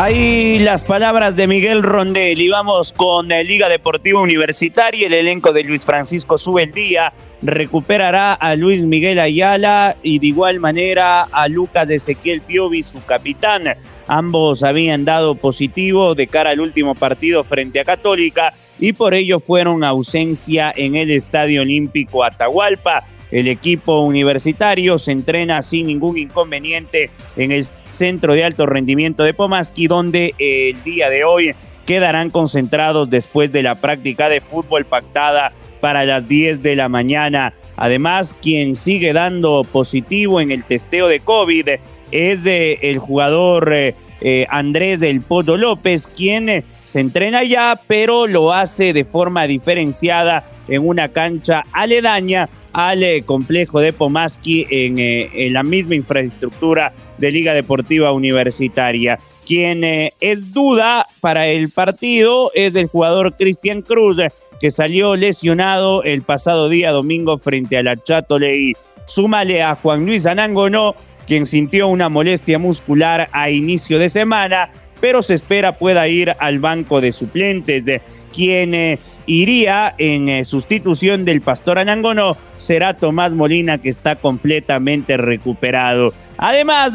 Ahí 0.02 0.59
las 0.61 0.80
palabras 0.80 1.37
de 1.37 1.47
Miguel 1.47 1.83
Rondel 1.83 2.40
y 2.40 2.49
vamos 2.49 2.95
con 2.95 3.28
la 3.28 3.42
Liga 3.42 3.69
Deportiva 3.69 4.19
Universitaria. 4.19 5.07
El 5.07 5.12
elenco 5.12 5.52
de 5.52 5.62
Luis 5.62 5.85
Francisco 5.85 6.38
sube 6.38 6.62
el 6.62 6.73
día, 6.73 7.12
recuperará 7.42 8.33
a 8.33 8.57
Luis 8.57 8.83
Miguel 8.83 9.19
Ayala 9.19 9.99
y 10.02 10.19
de 10.19 10.28
igual 10.28 10.59
manera 10.59 11.25
a 11.25 11.49
Lucas 11.49 11.90
Ezequiel 11.90 12.40
Piovi, 12.40 12.83
su 12.83 13.04
capitán. 13.04 13.76
Ambos 14.07 14.62
habían 14.62 15.04
dado 15.04 15.35
positivo 15.35 16.14
de 16.14 16.28
cara 16.28 16.52
al 16.52 16.61
último 16.61 16.95
partido 16.95 17.45
frente 17.45 17.78
a 17.78 17.85
Católica 17.85 18.54
y 18.78 18.95
por 18.95 19.12
ello 19.12 19.38
fueron 19.38 19.85
ausencia 19.85 20.73
en 20.75 20.97
el 20.97 21.11
Estadio 21.11 21.61
Olímpico 21.61 22.25
Atahualpa. 22.25 23.04
El 23.31 23.49
equipo 23.49 24.01
universitario 24.01 24.99
se 24.99 25.13
entrena 25.13 25.63
sin 25.63 25.87
ningún 25.87 26.19
inconveniente 26.19 27.11
en 27.37 27.53
el 27.53 27.67
centro 27.91 28.35
de 28.35 28.45
alto 28.45 28.67
rendimiento 28.67 29.23
de 29.23 29.35
Pomaski, 29.35 29.87
donde 29.87 30.35
el 30.39 30.83
día 30.83 31.11
de 31.11 31.25
hoy 31.25 31.55
quedarán 31.87 32.31
concentrados 32.31 33.11
después 33.11 33.53
de 33.53 33.63
la 33.63 33.75
práctica 33.75 34.29
de 34.29 34.41
fútbol 34.41 34.85
pactada 34.85 35.53
para 35.81 36.05
las 36.05 36.29
10 36.29 36.63
de 36.63 36.77
la 36.77 36.89
mañana. 36.89 37.55
Además, 37.77 38.37
quien 38.41 38.75
sigue 38.75 39.13
dando 39.13 39.65
positivo 39.65 40.41
en 40.41 40.53
el 40.53 40.65
testeo 40.65 41.09
de 41.09 41.21
COVID 41.21 41.69
es 42.13 42.47
eh, 42.47 42.79
el 42.83 42.99
jugador 42.99 43.73
eh, 43.73 43.95
eh, 44.21 44.47
Andrés 44.51 45.01
del 45.01 45.23
Poto 45.23 45.57
López, 45.57 46.07
quien 46.07 46.65
se 46.85 47.01
entrena 47.01 47.43
ya, 47.43 47.81
pero 47.87 48.27
lo 48.27 48.53
hace 48.53 48.93
de 48.93 49.05
forma 49.05 49.47
diferenciada 49.47 50.45
en 50.69 50.87
una 50.87 51.09
cancha 51.09 51.65
aledaña 51.73 52.49
al 52.73 53.03
eh, 53.03 53.23
complejo 53.23 53.81
de 53.81 53.93
Pomaski 53.93 54.67
en, 54.71 54.99
eh, 54.99 55.31
en, 55.33 55.53
la 55.53 55.62
misma 55.62 55.95
infraestructura 55.95 56.93
de 57.19 57.31
Liga 57.31 57.55
Deportiva 57.55 58.12
Universitaria. 58.12 59.19
Quien 59.47 59.83
eh, 59.85 60.15
es 60.21 60.53
duda 60.53 61.07
para 61.21 61.49
el 61.49 61.71
partido 61.71 62.50
es 62.55 62.75
el 62.75 62.87
jugador 62.87 63.37
Cristian 63.37 63.83
Cruz, 63.83 64.19
que 64.61 64.71
salió 64.71 65.17
lesionado 65.17 66.03
el 66.05 66.23
pasado 66.23 66.69
día 66.69 66.93
domingo 66.93 67.39
frente 67.39 67.77
a 67.77 67.83
la 67.83 67.97
Chatoley. 67.97 68.75
Súmale 69.07 69.62
a 69.62 69.75
Juan 69.75 70.07
Luis 70.07 70.27
Anangonó, 70.27 70.95
quien 71.27 71.47
sintió 71.47 71.89
una 71.89 72.09
molestia 72.09 72.59
muscular 72.59 73.29
a 73.33 73.50
inicio 73.50 73.99
de 73.99 74.09
semana, 74.09 74.71
pero 75.00 75.23
se 75.23 75.35
espera 75.35 75.79
pueda 75.79 76.07
ir 76.07 76.35
al 76.39 76.59
banco 76.59 77.00
de 77.00 77.11
suplentes. 77.11 77.85
Quien 78.33 78.75
eh, 78.75 78.99
iría 79.31 79.95
en 79.97 80.29
eh, 80.29 80.45
sustitución 80.45 81.25
del 81.25 81.41
pastor 81.41 81.79
Anangono 81.79 82.37
será 82.57 82.97
Tomás 82.97 83.33
Molina, 83.33 83.79
que 83.79 83.89
está 83.89 84.17
completamente 84.17 85.17
recuperado. 85.17 86.13
Además, 86.37 86.95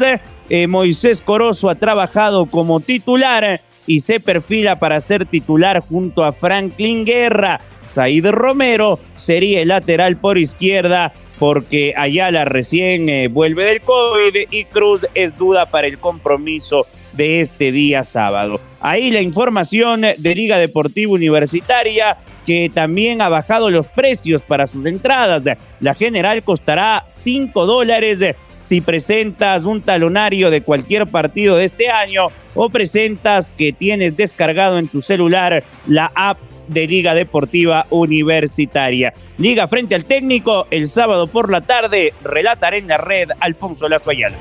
eh, 0.50 0.66
Moisés 0.66 1.22
Corozo 1.22 1.70
ha 1.70 1.76
trabajado 1.76 2.44
como 2.44 2.80
titular 2.80 3.62
y 3.86 4.00
se 4.00 4.20
perfila 4.20 4.78
para 4.78 5.00
ser 5.00 5.24
titular 5.24 5.80
junto 5.80 6.24
a 6.24 6.32
Franklin 6.32 7.06
Guerra. 7.06 7.58
Said 7.82 8.26
Romero 8.26 9.00
sería 9.14 9.62
el 9.62 9.68
lateral 9.68 10.18
por 10.18 10.36
izquierda 10.36 11.14
porque 11.38 11.94
Ayala 11.96 12.44
recién 12.44 13.32
vuelve 13.32 13.64
del 13.64 13.80
COVID 13.80 14.36
y 14.50 14.64
Cruz 14.66 15.02
es 15.14 15.38
duda 15.38 15.66
para 15.70 15.86
el 15.86 15.98
compromiso 15.98 16.86
de 17.16 17.40
este 17.40 17.72
día 17.72 18.04
sábado. 18.04 18.60
Ahí 18.80 19.10
la 19.10 19.20
información 19.20 20.02
de 20.02 20.34
Liga 20.34 20.58
Deportiva 20.58 21.12
Universitaria 21.12 22.18
que 22.46 22.70
también 22.72 23.20
ha 23.20 23.28
bajado 23.28 23.70
los 23.70 23.88
precios 23.88 24.40
para 24.42 24.66
sus 24.66 24.86
entradas. 24.86 25.42
La 25.80 25.94
general 25.94 26.44
costará 26.44 27.02
5 27.06 27.66
dólares 27.66 28.18
si 28.56 28.80
presentas 28.80 29.64
un 29.64 29.82
talonario 29.82 30.50
de 30.50 30.62
cualquier 30.62 31.06
partido 31.08 31.56
de 31.56 31.64
este 31.64 31.90
año 31.90 32.28
o 32.54 32.70
presentas 32.70 33.50
que 33.50 33.72
tienes 33.72 34.16
descargado 34.16 34.78
en 34.78 34.88
tu 34.88 35.02
celular 35.02 35.62
la 35.88 36.12
app 36.14 36.38
de 36.68 36.86
Liga 36.86 37.14
Deportiva 37.14 37.86
Universitaria. 37.90 39.12
Liga 39.38 39.68
frente 39.68 39.94
al 39.94 40.04
técnico 40.04 40.66
el 40.70 40.88
sábado 40.88 41.26
por 41.26 41.50
la 41.50 41.60
tarde, 41.60 42.14
relataré 42.22 42.78
en 42.78 42.88
la 42.88 42.96
red 42.96 43.28
Alfonso 43.40 43.88
Lazo 43.88 44.10
Ayala. 44.10 44.36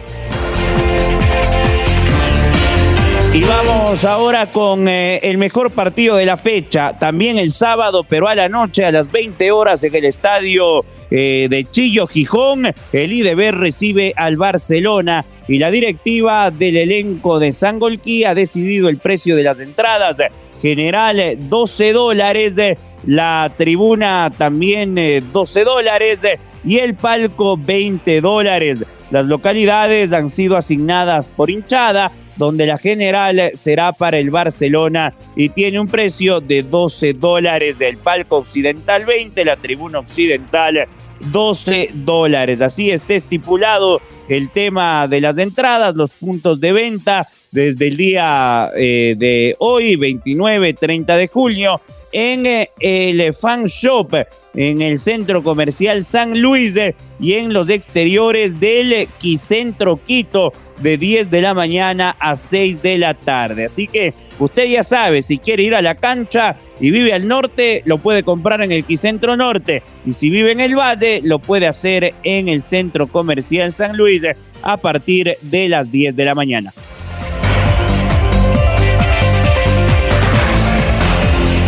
Y 3.35 3.43
vamos 3.43 4.05
ahora 4.05 4.45
con 4.45 4.87
eh, 4.87 5.19
el 5.21 5.37
mejor 5.37 5.69
partido 5.71 6.15
de 6.15 6.25
la 6.25 6.37
fecha, 6.37 6.97
también 6.97 7.37
el 7.37 7.51
sábado, 7.51 8.05
pero 8.07 8.29
a 8.29 8.33
la 8.33 8.47
noche, 8.47 8.85
a 8.85 8.93
las 8.93 9.11
20 9.11 9.51
horas 9.51 9.83
en 9.83 9.93
el 9.93 10.05
estadio 10.05 10.85
eh, 11.11 11.47
de 11.49 11.65
Chillo 11.69 12.07
Gijón, 12.07 12.73
el 12.93 13.11
IDB 13.11 13.51
recibe 13.51 14.13
al 14.15 14.37
Barcelona 14.37 15.25
y 15.49 15.59
la 15.59 15.69
directiva 15.69 16.49
del 16.49 16.77
elenco 16.77 17.37
de 17.37 17.51
Sangolquí 17.51 18.23
ha 18.23 18.33
decidido 18.33 18.87
el 18.87 18.99
precio 18.99 19.35
de 19.35 19.43
las 19.43 19.59
entradas. 19.59 20.15
General 20.61 21.37
12 21.37 21.91
dólares, 21.91 22.55
la 23.03 23.51
tribuna 23.57 24.31
también 24.37 24.95
12 25.33 25.59
eh, 25.59 25.63
dólares 25.65 26.19
y 26.63 26.77
el 26.77 26.95
palco 26.95 27.57
20 27.57 28.21
dólares. 28.21 28.85
Las 29.11 29.25
localidades 29.25 30.13
han 30.13 30.29
sido 30.29 30.55
asignadas 30.55 31.27
por 31.27 31.49
hinchada 31.49 32.13
donde 32.35 32.65
la 32.65 32.77
general 32.77 33.51
será 33.53 33.91
para 33.91 34.17
el 34.17 34.29
Barcelona 34.29 35.13
y 35.35 35.49
tiene 35.49 35.79
un 35.79 35.87
precio 35.87 36.41
de 36.41 36.63
12 36.63 37.13
dólares 37.13 37.79
del 37.79 37.97
palco 37.97 38.37
occidental 38.37 39.05
20, 39.05 39.45
la 39.45 39.55
tribuna 39.55 39.99
occidental 39.99 40.87
12 41.31 41.91
dólares. 41.93 42.61
Así 42.61 42.91
está 42.91 43.15
estipulado 43.15 44.01
el 44.27 44.49
tema 44.49 45.07
de 45.07 45.21
las 45.21 45.37
entradas, 45.37 45.95
los 45.95 46.11
puntos 46.11 46.59
de 46.59 46.73
venta 46.73 47.27
desde 47.51 47.87
el 47.87 47.97
día 47.97 48.71
eh, 48.75 49.15
de 49.17 49.55
hoy, 49.59 49.95
29, 49.95 50.73
30 50.73 51.17
de 51.17 51.27
julio, 51.27 51.79
en 52.11 52.45
eh, 52.45 52.69
el 52.79 53.33
Fan 53.33 53.65
Shop, 53.65 54.13
en 54.53 54.81
el 54.81 54.99
Centro 54.99 55.43
Comercial 55.43 56.03
San 56.03 56.39
Luis 56.41 56.75
eh, 56.75 56.95
y 57.19 57.33
en 57.33 57.53
los 57.53 57.69
exteriores 57.69 58.59
del 58.59 59.07
Quicentro 59.19 59.99
Quito 60.05 60.53
de 60.79 60.97
10 60.97 61.29
de 61.31 61.41
la 61.41 61.53
mañana 61.53 62.15
a 62.19 62.35
6 62.35 62.81
de 62.81 62.97
la 62.97 63.13
tarde. 63.13 63.65
Así 63.65 63.87
que 63.87 64.13
usted 64.39 64.65
ya 64.65 64.83
sabe, 64.83 65.21
si 65.21 65.37
quiere 65.37 65.63
ir 65.63 65.75
a 65.75 65.81
la 65.81 65.95
cancha 65.95 66.55
y 66.79 66.91
vive 66.91 67.13
al 67.13 67.27
norte, 67.27 67.81
lo 67.85 67.97
puede 67.97 68.23
comprar 68.23 68.61
en 68.61 68.71
el 68.71 68.83
Quicentro 68.83 69.37
Norte. 69.37 69.83
Y 70.05 70.13
si 70.13 70.29
vive 70.29 70.51
en 70.51 70.59
el 70.59 70.75
Valle, 70.75 71.21
lo 71.23 71.39
puede 71.39 71.67
hacer 71.67 72.13
en 72.23 72.49
el 72.49 72.61
Centro 72.61 73.07
Comercial 73.07 73.71
San 73.71 73.95
Luis 73.95 74.21
a 74.61 74.77
partir 74.77 75.37
de 75.41 75.69
las 75.69 75.91
10 75.91 76.15
de 76.15 76.25
la 76.25 76.35
mañana. 76.35 76.73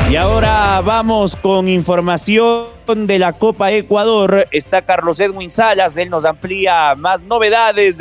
Y 0.09 0.15
ahora 0.15 0.81
vamos 0.81 1.35
con 1.35 1.67
información 1.67 2.67
de 2.87 3.19
la 3.19 3.33
Copa 3.33 3.73
Ecuador. 3.73 4.47
Está 4.51 4.81
Carlos 4.81 5.19
Edwin 5.19 5.51
Salas, 5.51 5.97
él 5.97 6.09
nos 6.09 6.23
amplía 6.23 6.95
más 6.95 7.25
novedades 7.25 7.97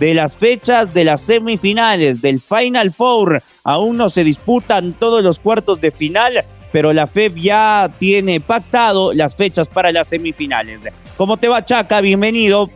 de, 0.00 0.14
las 0.14 0.36
fechas 0.36 0.92
de 0.92 1.04
las 1.04 1.20
semifinales 1.20 2.20
del 2.20 2.40
Final 2.40 2.90
Four. 2.90 3.42
Aún 3.62 3.98
no 3.98 4.10
se 4.10 4.24
disputan 4.24 4.94
todos 4.94 5.22
los 5.22 5.38
cuartos 5.38 5.80
de 5.80 5.90
final, 5.90 6.44
pero 6.72 6.92
la 6.92 7.06
FEB 7.06 7.36
ya 7.36 7.90
tiene 7.98 8.40
pactado 8.40 9.12
las 9.12 9.36
fechas 9.36 9.68
para 9.68 9.92
las 9.92 10.08
semifinales. 10.08 10.80
¿Cómo 11.16 11.36
te 11.36 11.48
va, 11.48 11.64
Chaca? 11.64 12.00
Bienvenido. 12.00 12.70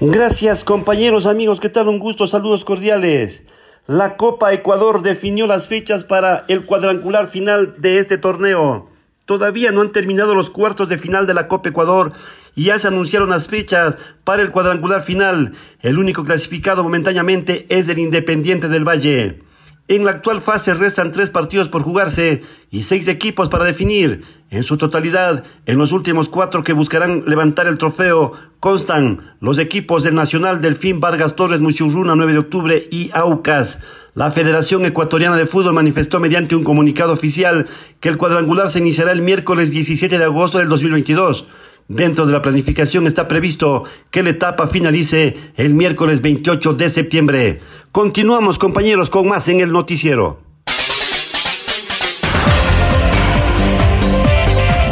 Gracias, 0.00 0.64
compañeros, 0.64 1.26
amigos. 1.26 1.60
¿Qué 1.60 1.70
tal? 1.70 1.88
Un 1.88 1.98
gusto. 1.98 2.26
Saludos 2.26 2.64
cordiales. 2.64 3.42
La 3.86 4.16
Copa 4.16 4.52
Ecuador 4.52 5.02
definió 5.02 5.46
las 5.46 5.66
fechas 5.66 6.04
para 6.04 6.44
el 6.48 6.66
cuadrangular 6.66 7.26
final 7.26 7.74
de 7.78 7.98
este 7.98 8.18
torneo. 8.18 8.88
Todavía 9.24 9.72
no 9.72 9.80
han 9.80 9.92
terminado 9.92 10.34
los 10.34 10.50
cuartos 10.50 10.88
de 10.88 10.98
final 10.98 11.26
de 11.26 11.34
la 11.34 11.48
Copa 11.48 11.70
Ecuador 11.70 12.12
y 12.54 12.64
ya 12.64 12.78
se 12.78 12.88
anunciaron 12.88 13.30
las 13.30 13.48
fechas 13.48 13.96
para 14.24 14.42
el 14.42 14.50
cuadrangular 14.50 15.02
final. 15.02 15.54
El 15.80 15.98
único 15.98 16.24
clasificado 16.24 16.82
momentáneamente 16.82 17.66
es 17.68 17.88
el 17.88 17.98
Independiente 17.98 18.68
del 18.68 18.86
Valle. 18.86 19.42
En 19.88 20.04
la 20.04 20.12
actual 20.12 20.40
fase 20.40 20.74
restan 20.74 21.12
tres 21.12 21.28
partidos 21.28 21.68
por 21.68 21.82
jugarse 21.82 22.42
y 22.70 22.82
seis 22.82 23.08
equipos 23.08 23.48
para 23.48 23.64
definir. 23.64 24.22
En 24.50 24.62
su 24.62 24.76
totalidad, 24.76 25.44
en 25.66 25.76
los 25.76 25.92
últimos 25.92 26.28
cuatro 26.28 26.62
que 26.62 26.72
buscarán 26.72 27.24
levantar 27.26 27.66
el 27.66 27.78
trofeo, 27.78 28.32
constan 28.60 29.34
los 29.40 29.58
equipos 29.58 30.02
del 30.04 30.14
Nacional 30.14 30.60
Delfín 30.60 31.00
Vargas 31.00 31.36
Torres 31.36 31.60
Muchurruna 31.60 32.14
9 32.14 32.32
de 32.32 32.38
octubre 32.38 32.88
y 32.90 33.10
Aucas. 33.12 33.80
La 34.14 34.30
Federación 34.30 34.84
Ecuatoriana 34.84 35.36
de 35.36 35.46
Fútbol 35.46 35.72
manifestó 35.72 36.20
mediante 36.20 36.54
un 36.54 36.64
comunicado 36.64 37.12
oficial 37.12 37.66
que 37.98 38.08
el 38.08 38.18
cuadrangular 38.18 38.70
se 38.70 38.78
iniciará 38.78 39.10
el 39.12 39.22
miércoles 39.22 39.70
17 39.70 40.16
de 40.16 40.24
agosto 40.24 40.58
del 40.58 40.68
2022. 40.68 41.46
Dentro 41.94 42.24
de 42.24 42.32
la 42.32 42.40
planificación 42.40 43.06
está 43.06 43.28
previsto 43.28 43.84
que 44.10 44.22
la 44.22 44.30
etapa 44.30 44.66
finalice 44.66 45.36
el 45.56 45.74
miércoles 45.74 46.22
28 46.22 46.72
de 46.72 46.88
septiembre. 46.88 47.60
Continuamos 47.92 48.58
compañeros 48.58 49.10
con 49.10 49.28
más 49.28 49.46
en 49.48 49.60
el 49.60 49.70
noticiero. 49.72 50.40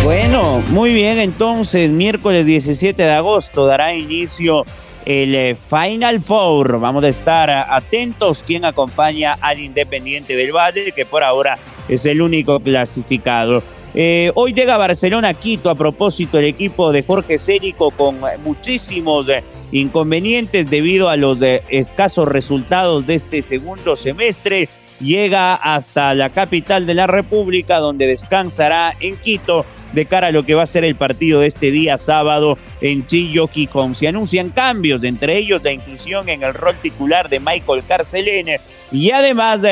Bueno, 0.05 0.63
muy 0.69 0.93
bien, 0.93 1.19
entonces 1.19 1.91
miércoles 1.91 2.45
17 2.45 3.03
de 3.03 3.13
agosto 3.13 3.65
dará 3.65 3.95
inicio 3.95 4.67
el 5.07 5.35
eh, 5.35 5.57
Final 5.57 6.21
Four. 6.21 6.81
Vamos 6.81 7.03
a 7.05 7.09
estar 7.09 7.49
atentos 7.49 8.45
quién 8.47 8.67
acompaña 8.67 9.39
al 9.41 9.59
Independiente 9.59 10.37
del 10.37 10.53
Valle, 10.53 10.93
que 10.93 11.07
por 11.07 11.25
ahora 11.25 11.57
es 11.89 12.05
el 12.05 12.21
único 12.21 12.61
clasificado. 12.61 13.63
Eh, 13.95 14.31
hoy 14.37 14.53
llega 14.53 14.77
Barcelona 14.77 15.35
Quito 15.35 15.69
a 15.69 15.75
propósito 15.75 16.39
el 16.39 16.45
equipo 16.45 16.93
de 16.93 17.03
Jorge 17.03 17.39
Cérico 17.39 17.91
con 17.91 18.21
muchísimos 18.45 19.29
eh, 19.29 19.43
inconvenientes 19.73 20.71
debido 20.71 21.09
a 21.09 21.17
los 21.17 21.39
escasos 21.69 22.29
resultados 22.29 23.07
de 23.07 23.17
este 23.17 23.43
segundo 23.43 23.97
semestre. 23.97 24.69
Llega 25.01 25.55
hasta 25.55 26.15
la 26.15 26.29
capital 26.29 26.87
de 26.87 26.95
la 26.95 27.07
República 27.07 27.79
donde 27.79 28.07
descansará 28.07 28.95
en 29.01 29.17
Quito 29.17 29.65
de 29.93 30.07
cara 30.07 30.29
a 30.29 30.31
lo 30.31 30.45
que 30.45 30.55
va 30.55 30.63
a 30.63 30.67
ser 30.67 30.85
el 30.85 30.95
partido 30.95 31.41
de 31.41 31.49
este 31.49 31.71
día 31.71 31.99
sábado 31.99 32.59
en 32.81 33.07
Chilloquicón. 33.07 33.95
Se 33.95 34.09
anuncian 34.09 34.51
cambios, 34.51 35.03
entre 35.03 35.39
ellos 35.39 35.63
la 35.65 35.73
inclusión 35.73 36.29
en 36.29 36.43
el 36.43 36.55
rol 36.55 36.77
titular 36.81 37.29
de 37.29 37.41
Michael 37.41 37.83
Carcelene 37.89 38.61
y 38.93 39.11
además 39.11 39.63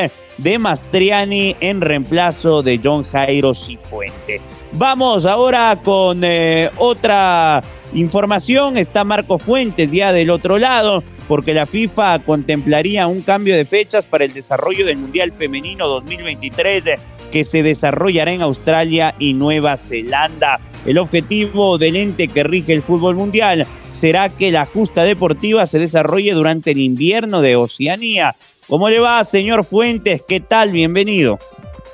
de 0.41 0.59
Mastriani 0.59 1.55
en 1.59 1.81
reemplazo 1.81 2.63
de 2.63 2.79
John 2.83 3.03
Jairo 3.03 3.53
Cifuente. 3.53 4.41
Vamos 4.73 5.25
ahora 5.25 5.79
con 5.83 6.21
eh, 6.23 6.69
otra 6.77 7.63
información. 7.93 8.77
Está 8.77 9.03
Marco 9.03 9.37
Fuentes 9.37 9.91
ya 9.91 10.13
del 10.13 10.29
otro 10.29 10.57
lado, 10.57 11.03
porque 11.27 11.53
la 11.53 11.65
FIFA 11.65 12.19
contemplaría 12.19 13.07
un 13.07 13.21
cambio 13.21 13.55
de 13.55 13.65
fechas 13.65 14.05
para 14.05 14.25
el 14.25 14.33
desarrollo 14.33 14.85
del 14.85 14.97
Mundial 14.97 15.31
Femenino 15.31 15.87
2023 15.87 16.83
que 17.31 17.43
se 17.43 17.63
desarrollará 17.63 18.31
en 18.33 18.41
Australia 18.41 19.15
y 19.19 19.33
Nueva 19.33 19.77
Zelanda. 19.77 20.59
El 20.85 20.97
objetivo 20.97 21.77
del 21.77 21.95
ente 21.95 22.27
que 22.27 22.43
rige 22.43 22.73
el 22.73 22.81
fútbol 22.81 23.15
mundial 23.15 23.67
será 23.91 24.29
que 24.29 24.51
la 24.51 24.65
justa 24.65 25.03
deportiva 25.03 25.67
se 25.67 25.79
desarrolle 25.79 26.33
durante 26.33 26.71
el 26.71 26.79
invierno 26.79 27.41
de 27.41 27.55
Oceanía. 27.55 28.35
¿Cómo 28.69 28.87
le 28.87 28.99
va, 28.99 29.23
señor 29.23 29.63
Fuentes? 29.63 30.21
¿Qué 30.27 30.39
tal? 30.39 30.71
Bienvenido. 30.71 31.39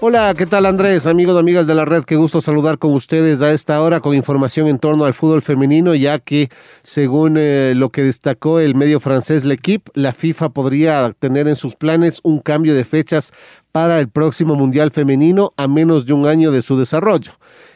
Hola, 0.02 0.34
¿qué 0.38 0.46
tal 0.46 0.66
Andrés? 0.66 1.08
Amigos 1.08 1.40
amigas 1.40 1.66
de 1.68 1.74
la 1.74 1.86
red, 1.86 2.04
qué 2.04 2.18
gusto 2.18 2.42
saludar 2.42 2.80
con 2.80 2.94
ustedes 2.94 3.42
a 3.42 3.54
esta 3.54 3.82
hora 3.82 4.02
con 4.02 4.14
información 4.14 4.68
en 4.68 4.78
torno 4.78 5.06
al 5.06 5.14
fútbol 5.14 5.42
femenino, 5.42 5.96
ya 5.96 6.20
que 6.20 6.50
según 6.82 7.38
eh, 7.38 7.72
lo 7.78 7.92
que 7.92 8.04
destacó 8.04 8.60
el 8.60 8.76
medio 8.76 9.00
francés 9.00 9.46
L'Equipe, 9.46 9.90
la 9.94 10.12
FIFA 10.12 10.50
podría 10.50 11.16
tener 11.18 11.48
en 11.48 11.56
sus 11.56 11.76
planes 11.76 12.20
un 12.24 12.42
cambio 12.42 12.76
de 12.76 12.84
fechas 12.84 13.32
para 13.72 13.98
el 14.00 14.10
próximo 14.10 14.56
Mundial 14.56 14.92
Femenino 14.92 15.54
a 15.56 15.70
menos 15.70 16.06
de 16.06 16.12
un 16.12 16.28
año 16.28 16.52
de 16.52 16.62
su 16.62 16.78
desarrollo. 16.78 17.32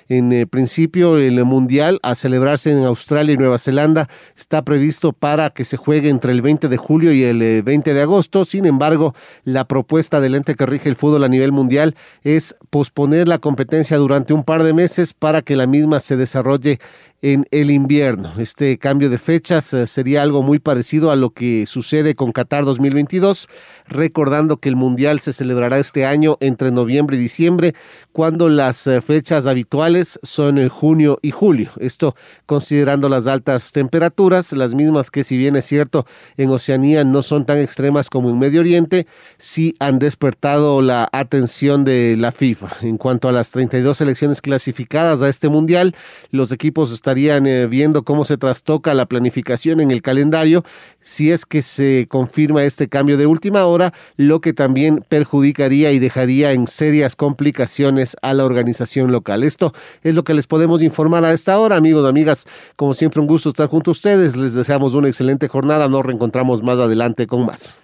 En 0.10 0.48
principio, 0.50 1.19
el 1.19 1.45
Mundial 1.45 2.00
a 2.02 2.15
celebrarse 2.15 2.72
en 2.72 2.84
Australia 2.84 3.36
y 3.36 3.38
Nueva 3.38 3.60
Zelanda 3.60 4.10
está 4.36 4.63
previsto 4.63 5.13
para 5.13 5.52
que 5.52 5.65
se 5.65 5.78
juegue 5.78 6.10
entre 6.10 6.32
el 6.32 6.41
20 6.41 6.67
de 6.67 6.78
julio 6.78 7.13
y 7.13 7.24
el 7.24 7.62
20 7.62 7.91
eh, 7.91 7.93
de 7.93 8.02
agosto. 8.02 8.43
Sin 8.43 8.65
embargo, 8.65 9.13
la 9.43 9.65
propuesta 9.65 10.19
del 10.19 10.34
ente 10.34 10.56
que 10.56 10.65
rige 10.65 10.89
el 10.89 10.95
fútbol 10.95 11.24
a 11.24 11.30
nivel 11.30 11.52
mundial 11.52 11.95
es 12.24 12.56
posponer 12.72 13.28
la 13.28 13.38
competencia 13.38 13.98
durante 13.98 14.34
un 14.34 14.43
par 14.43 14.63
de 14.63 14.74
meses 14.74 15.13
para 15.13 15.43
que 15.43 15.56
la 15.56 15.67
misma 15.67 16.00
se 16.00 16.17
desarrolle 16.17 16.80
en 17.21 17.45
el 17.51 17.69
invierno. 17.71 18.32
Este 18.38 18.77
cambio 18.77 19.10
de 19.10 19.17
fechas 19.17 19.73
eh, 19.73 19.88
sería 19.88 20.23
algo 20.23 20.41
muy 20.41 20.60
parecido 20.60 21.12
a 21.12 21.15
lo 21.15 21.32
que 21.32 21.65
sucede 21.65 22.15
con 22.15 22.32
Qatar 22.32 22.63
2022, 22.65 23.49
recordando 23.88 24.58
que 24.58 24.69
el 24.69 24.75
Mundial 24.75 25.19
se 25.19 25.34
celebrará 25.34 25.79
este 25.79 26.05
año 26.05 26.38
entre 26.39 26.71
noviembre 26.71 27.17
y 27.17 27.19
diciembre, 27.19 27.75
cuando 28.13 28.47
las 28.47 28.88
eh, 28.88 29.01
fechas 29.01 29.45
habituales 29.45 30.19
son 30.23 30.58
en 30.58 30.69
junio 30.69 31.19
y 31.21 31.32
julio. 31.32 31.71
Esto 31.79 32.15
considerando 32.45 33.10
las 33.10 33.27
altas 33.27 33.71
temperaturas, 33.71 34.53
las 34.53 34.73
mismas 34.73 35.12
que 35.12 35.23
si 35.23 35.38
bien 35.38 35.55
es 35.55 35.65
cierto 35.65 36.05
en 36.38 36.49
Oceanía 36.49 37.03
no 37.03 37.23
son 37.23 37.45
tan 37.45 37.60
extremas 37.60 38.10
como 38.10 38.29
en 38.29 38.39
Medio 38.39 38.62
Oriente, 38.62 39.08
sí 39.38 39.75
han 39.79 39.99
despertado 39.99 40.82
la 40.82 41.10
atención 41.12 41.84
de 41.84 42.15
la 42.17 42.32
FIFA. 42.32 42.77
En 42.82 42.97
cuanto 42.97 43.27
a 43.27 43.32
las 43.32 43.51
32 43.51 43.97
selecciones 43.97 44.41
clasificadas 44.41 45.21
a 45.21 45.29
este 45.29 45.49
Mundial, 45.49 45.95
los 46.32 46.51
equipos 46.51 46.91
están 46.91 47.09
estarían 47.10 47.48
eh, 47.48 47.65
viendo 47.65 48.04
cómo 48.04 48.24
se 48.24 48.38
trastoca 48.38 48.93
la 48.93 49.08
planificación 49.08 49.80
en 49.80 49.89
el 49.89 50.04
calendario 50.04 50.63
si 51.02 51.32
es 51.32 51.48
que 51.48 51.63
se 51.63 52.06
confirma 52.08 52.65
este 52.65 52.88
cambio 52.88 53.17
de 53.17 53.26
última 53.26 53.65
hora, 53.65 53.93
lo 54.15 54.41
que 54.41 54.54
también 54.54 55.04
perjudicaría 55.10 55.91
y 55.91 55.98
dejaría 55.98 56.52
en 56.52 56.67
serias 56.67 57.15
complicaciones 57.15 58.15
a 58.22 58.36
la 58.36 58.45
organización 58.45 59.12
local. 59.12 59.43
Esto 59.43 59.74
es 60.04 60.13
lo 60.13 60.24
que 60.24 60.36
les 60.36 60.45
podemos 60.45 60.84
informar 60.84 61.26
a 61.26 61.34
esta 61.34 61.58
hora, 61.58 61.78
amigos 61.78 62.08
amigas. 62.08 62.45
Como 62.76 62.93
siempre, 62.93 63.22
un 63.22 63.28
gusto 63.28 63.50
estar 63.50 63.67
junto 63.67 63.89
a 63.89 63.93
ustedes. 63.93 64.36
Les 64.36 64.54
deseamos 64.54 64.93
una 64.93 65.08
excelente 65.08 65.48
jornada. 65.48 65.88
Nos 65.88 66.06
reencontramos 66.06 66.62
más 66.62 66.78
adelante 66.78 67.26
con 67.26 67.43
más. 67.43 67.80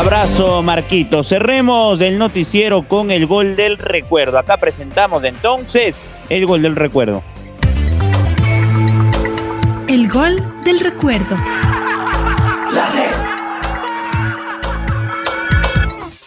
Abrazo, 0.00 0.62
Marquito. 0.62 1.22
Cerremos 1.22 1.98
del 1.98 2.16
noticiero 2.16 2.88
con 2.88 3.10
el 3.10 3.26
gol 3.26 3.54
del 3.54 3.76
recuerdo. 3.76 4.38
Acá 4.38 4.56
presentamos 4.56 5.22
entonces 5.24 6.22
el 6.30 6.46
gol 6.46 6.62
del 6.62 6.74
recuerdo. 6.74 7.22
El 9.88 10.08
gol 10.08 10.42
del 10.64 10.80
recuerdo. 10.80 11.36
La 11.36 12.90
red. 12.94 13.10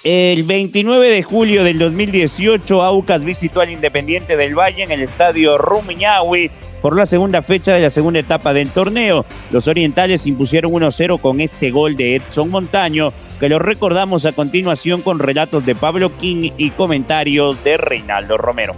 El 0.04 0.44
29 0.44 1.10
de 1.10 1.24
julio 1.24 1.64
del 1.64 1.80
2018, 1.80 2.84
Aucas 2.84 3.26
visitó 3.26 3.62
al 3.62 3.72
Independiente 3.72 4.38
del 4.38 4.54
Valle 4.54 4.84
en 4.84 4.92
el 4.92 5.02
estadio 5.02 5.58
Rumiñahui 5.58 6.52
por 6.84 6.98
la 6.98 7.06
segunda 7.06 7.42
fecha 7.42 7.74
de 7.74 7.82
la 7.82 7.90
segunda 7.90 8.20
etapa 8.20 8.54
del 8.54 8.70
torneo. 8.70 9.26
Los 9.52 9.70
orientales 9.70 10.28
impusieron 10.28 10.74
1-0 10.74 11.22
con 11.22 11.40
este 11.40 11.72
gol 11.72 11.96
de 11.96 12.18
Edson 12.18 12.50
Montaño, 12.50 13.14
que 13.40 13.50
lo 13.50 13.60
recordamos 13.60 14.26
a 14.26 14.32
continuación 14.32 15.02
con 15.02 15.20
relatos 15.20 15.66
de 15.66 15.76
Pablo 15.76 16.16
King 16.18 16.52
y 16.58 16.72
comentarios 16.72 17.62
de 17.64 17.78
Reinaldo 17.78 18.38
Romero. 18.38 18.76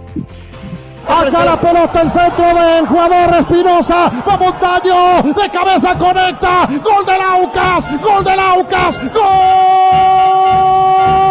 Acá 1.08 1.44
la 1.44 1.60
pelota, 1.60 2.02
el 2.02 2.10
centro 2.10 2.44
del 2.44 2.86
jugador 2.86 3.36
Espinosa. 3.36 4.10
Va 4.28 4.36
Montaño. 4.36 5.22
De 5.22 5.48
cabeza 5.50 5.96
conecta. 5.96 6.68
Gol 6.82 7.06
del 7.06 7.20
Aucas. 7.20 8.00
Gol 8.00 8.24
del 8.24 8.40
Aucas. 8.40 9.00
¡Gol! 9.12 11.25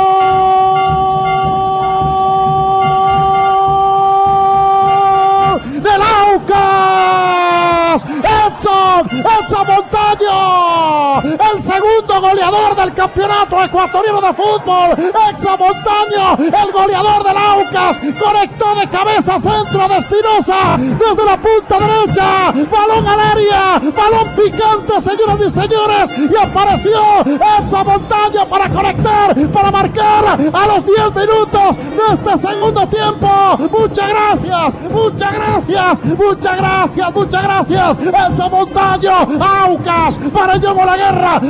Goleador 12.22 12.76
del 12.76 12.94
campeonato 12.94 13.64
ecuatoriano 13.64 14.22
de 14.22 14.34
fútbol. 14.34 14.92
Edson 14.98 15.60
Montaño. 15.60 16.38
El 16.40 16.72
goleador 16.72 17.24
del 17.24 17.38
Aucas. 17.38 17.98
Conectó 17.98 18.76
de 18.76 18.90
cabeza 18.90 19.40
centro 19.40 19.88
de 19.88 19.98
Espinosa. 19.98 20.78
Desde 20.78 21.26
la 21.26 21.38
punta 21.38 21.80
derecha. 21.80 22.52
Balón 22.52 23.08
al 23.08 23.20
área. 23.20 23.80
Balón 23.80 24.36
picante, 24.36 25.02
señoras 25.02 25.42
y 25.42 25.52
señores. 25.52 26.12
Y 26.18 26.36
apareció 26.38 27.02
Edson 27.26 27.88
Montaño 27.88 28.46
para 28.50 28.70
conectar. 28.70 29.36
Para 29.52 29.72
marcar 29.72 30.26
a 30.26 30.68
los 30.68 30.86
10 30.86 31.16
minutos 31.16 31.78
de 31.78 32.14
este 32.14 32.38
segundo 32.38 32.88
tiempo. 32.88 33.58
Muchas 33.72 34.10
gracias. 34.10 34.92
Muchas 34.92 35.34
gracias. 35.34 36.06
Muchas 36.06 36.58
gracias. 36.58 37.14
Muchas 37.14 37.44
gracias. 37.44 38.00
Edson 38.00 38.52
Montaño. 38.52 39.14
Aucas. 39.40 40.16
Para 40.34 40.58
Yogo 40.58 40.86
la 40.86 40.98
guerra. 40.98 41.42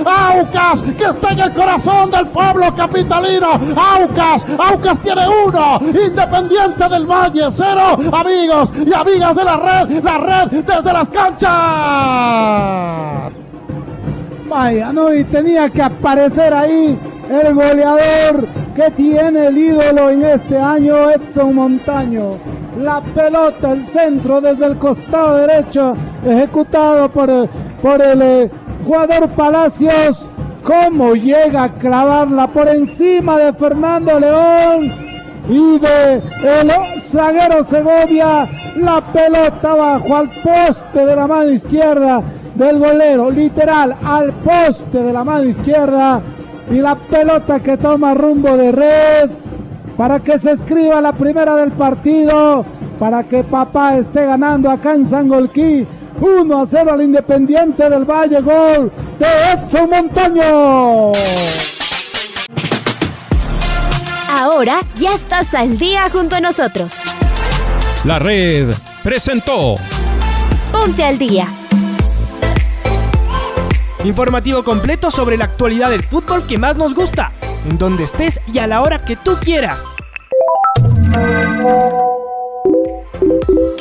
Aucas. 0.55 0.81
Que 0.97 1.03
está 1.05 1.31
en 1.31 1.39
el 1.39 1.53
corazón 1.53 2.11
del 2.11 2.27
pueblo 2.27 2.75
capitalino. 2.75 3.51
Aucas. 3.75 4.45
Aucas 4.57 4.99
tiene 4.99 5.23
uno. 5.47 5.79
Independiente 5.81 6.89
del 6.89 7.05
Valle. 7.05 7.47
Cero. 7.51 7.97
Amigos 8.11 8.73
y 8.85 8.93
amigas 8.93 9.35
de 9.35 9.43
la 9.43 9.57
red. 9.57 10.03
La 10.03 10.17
red 10.17 10.47
desde 10.51 10.93
las 10.93 11.09
canchas. 11.09 11.51
Vaya, 14.47 14.93
no, 14.93 15.13
y 15.13 15.23
tenía 15.25 15.69
que 15.69 15.81
aparecer 15.81 16.53
ahí 16.53 16.97
el 17.29 17.53
goleador 17.53 18.47
que 18.75 18.91
tiene 18.91 19.47
el 19.47 19.57
ídolo 19.57 20.09
en 20.11 20.23
este 20.23 20.57
año, 20.57 21.09
Edson 21.09 21.55
Montaño. 21.55 22.37
La 22.79 23.01
pelota, 23.01 23.71
el 23.71 23.85
centro 23.85 24.41
desde 24.41 24.65
el 24.65 24.77
costado 24.77 25.37
derecho, 25.37 25.95
ejecutado 26.25 27.09
por, 27.09 27.49
por 27.81 28.01
el 28.01 28.21
eh, 28.21 28.51
jugador 28.85 29.29
Palacios. 29.29 30.29
¿Cómo 30.65 31.13
llega 31.13 31.63
a 31.63 31.73
clavarla 31.73 32.47
por 32.47 32.67
encima 32.67 33.37
de 33.37 33.53
Fernando 33.53 34.19
León? 34.19 35.05
y 35.49 35.79
de 35.79 36.15
el 36.15 37.01
zaguero 37.01 37.63
Segovia. 37.65 38.47
La 38.75 39.01
pelota 39.13 39.73
bajo 39.73 40.15
al 40.15 40.29
poste 40.29 41.05
de 41.05 41.15
la 41.15 41.27
mano 41.27 41.51
izquierda 41.51 42.21
del 42.55 42.79
golero, 42.79 43.31
literal 43.31 43.95
al 44.03 44.33
poste 44.33 45.01
de 45.01 45.13
la 45.13 45.23
mano 45.23 45.45
izquierda. 45.45 46.21
Y 46.69 46.75
la 46.75 46.95
pelota 46.95 47.59
que 47.59 47.77
toma 47.77 48.13
rumbo 48.13 48.57
de 48.57 48.71
red 48.71 49.29
para 49.95 50.19
que 50.19 50.39
se 50.39 50.51
escriba 50.51 50.99
la 50.99 51.13
primera 51.13 51.55
del 51.55 51.71
partido, 51.71 52.65
para 52.99 53.23
que 53.23 53.43
papá 53.43 53.97
esté 53.97 54.25
ganando 54.25 54.69
acá 54.69 54.93
en 54.93 55.05
Sangolquí. 55.05 55.85
1 56.19 56.61
a 56.61 56.65
0 56.65 56.93
al 56.93 57.01
Independiente 57.01 57.89
del 57.89 58.05
Valle, 58.05 58.41
gol 58.41 58.91
de 59.19 59.25
Edson 59.53 59.89
Montaño. 59.89 61.11
Ahora 64.29 64.81
ya 64.95 65.13
estás 65.13 65.53
al 65.53 65.77
día 65.77 66.09
junto 66.11 66.35
a 66.35 66.39
nosotros. 66.39 66.95
La 68.03 68.19
red 68.19 68.73
presentó 69.03 69.75
Ponte 70.71 71.03
al 71.03 71.17
día. 71.17 71.47
Informativo 74.03 74.63
completo 74.63 75.09
sobre 75.09 75.37
la 75.37 75.45
actualidad 75.45 75.89
del 75.89 76.03
fútbol 76.03 76.45
que 76.45 76.57
más 76.57 76.77
nos 76.77 76.93
gusta, 76.93 77.31
en 77.67 77.77
donde 77.77 78.03
estés 78.03 78.39
y 78.53 78.59
a 78.59 78.67
la 78.67 78.81
hora 78.81 79.01
que 79.01 79.15
tú 79.15 79.37
quieras. 79.41 79.95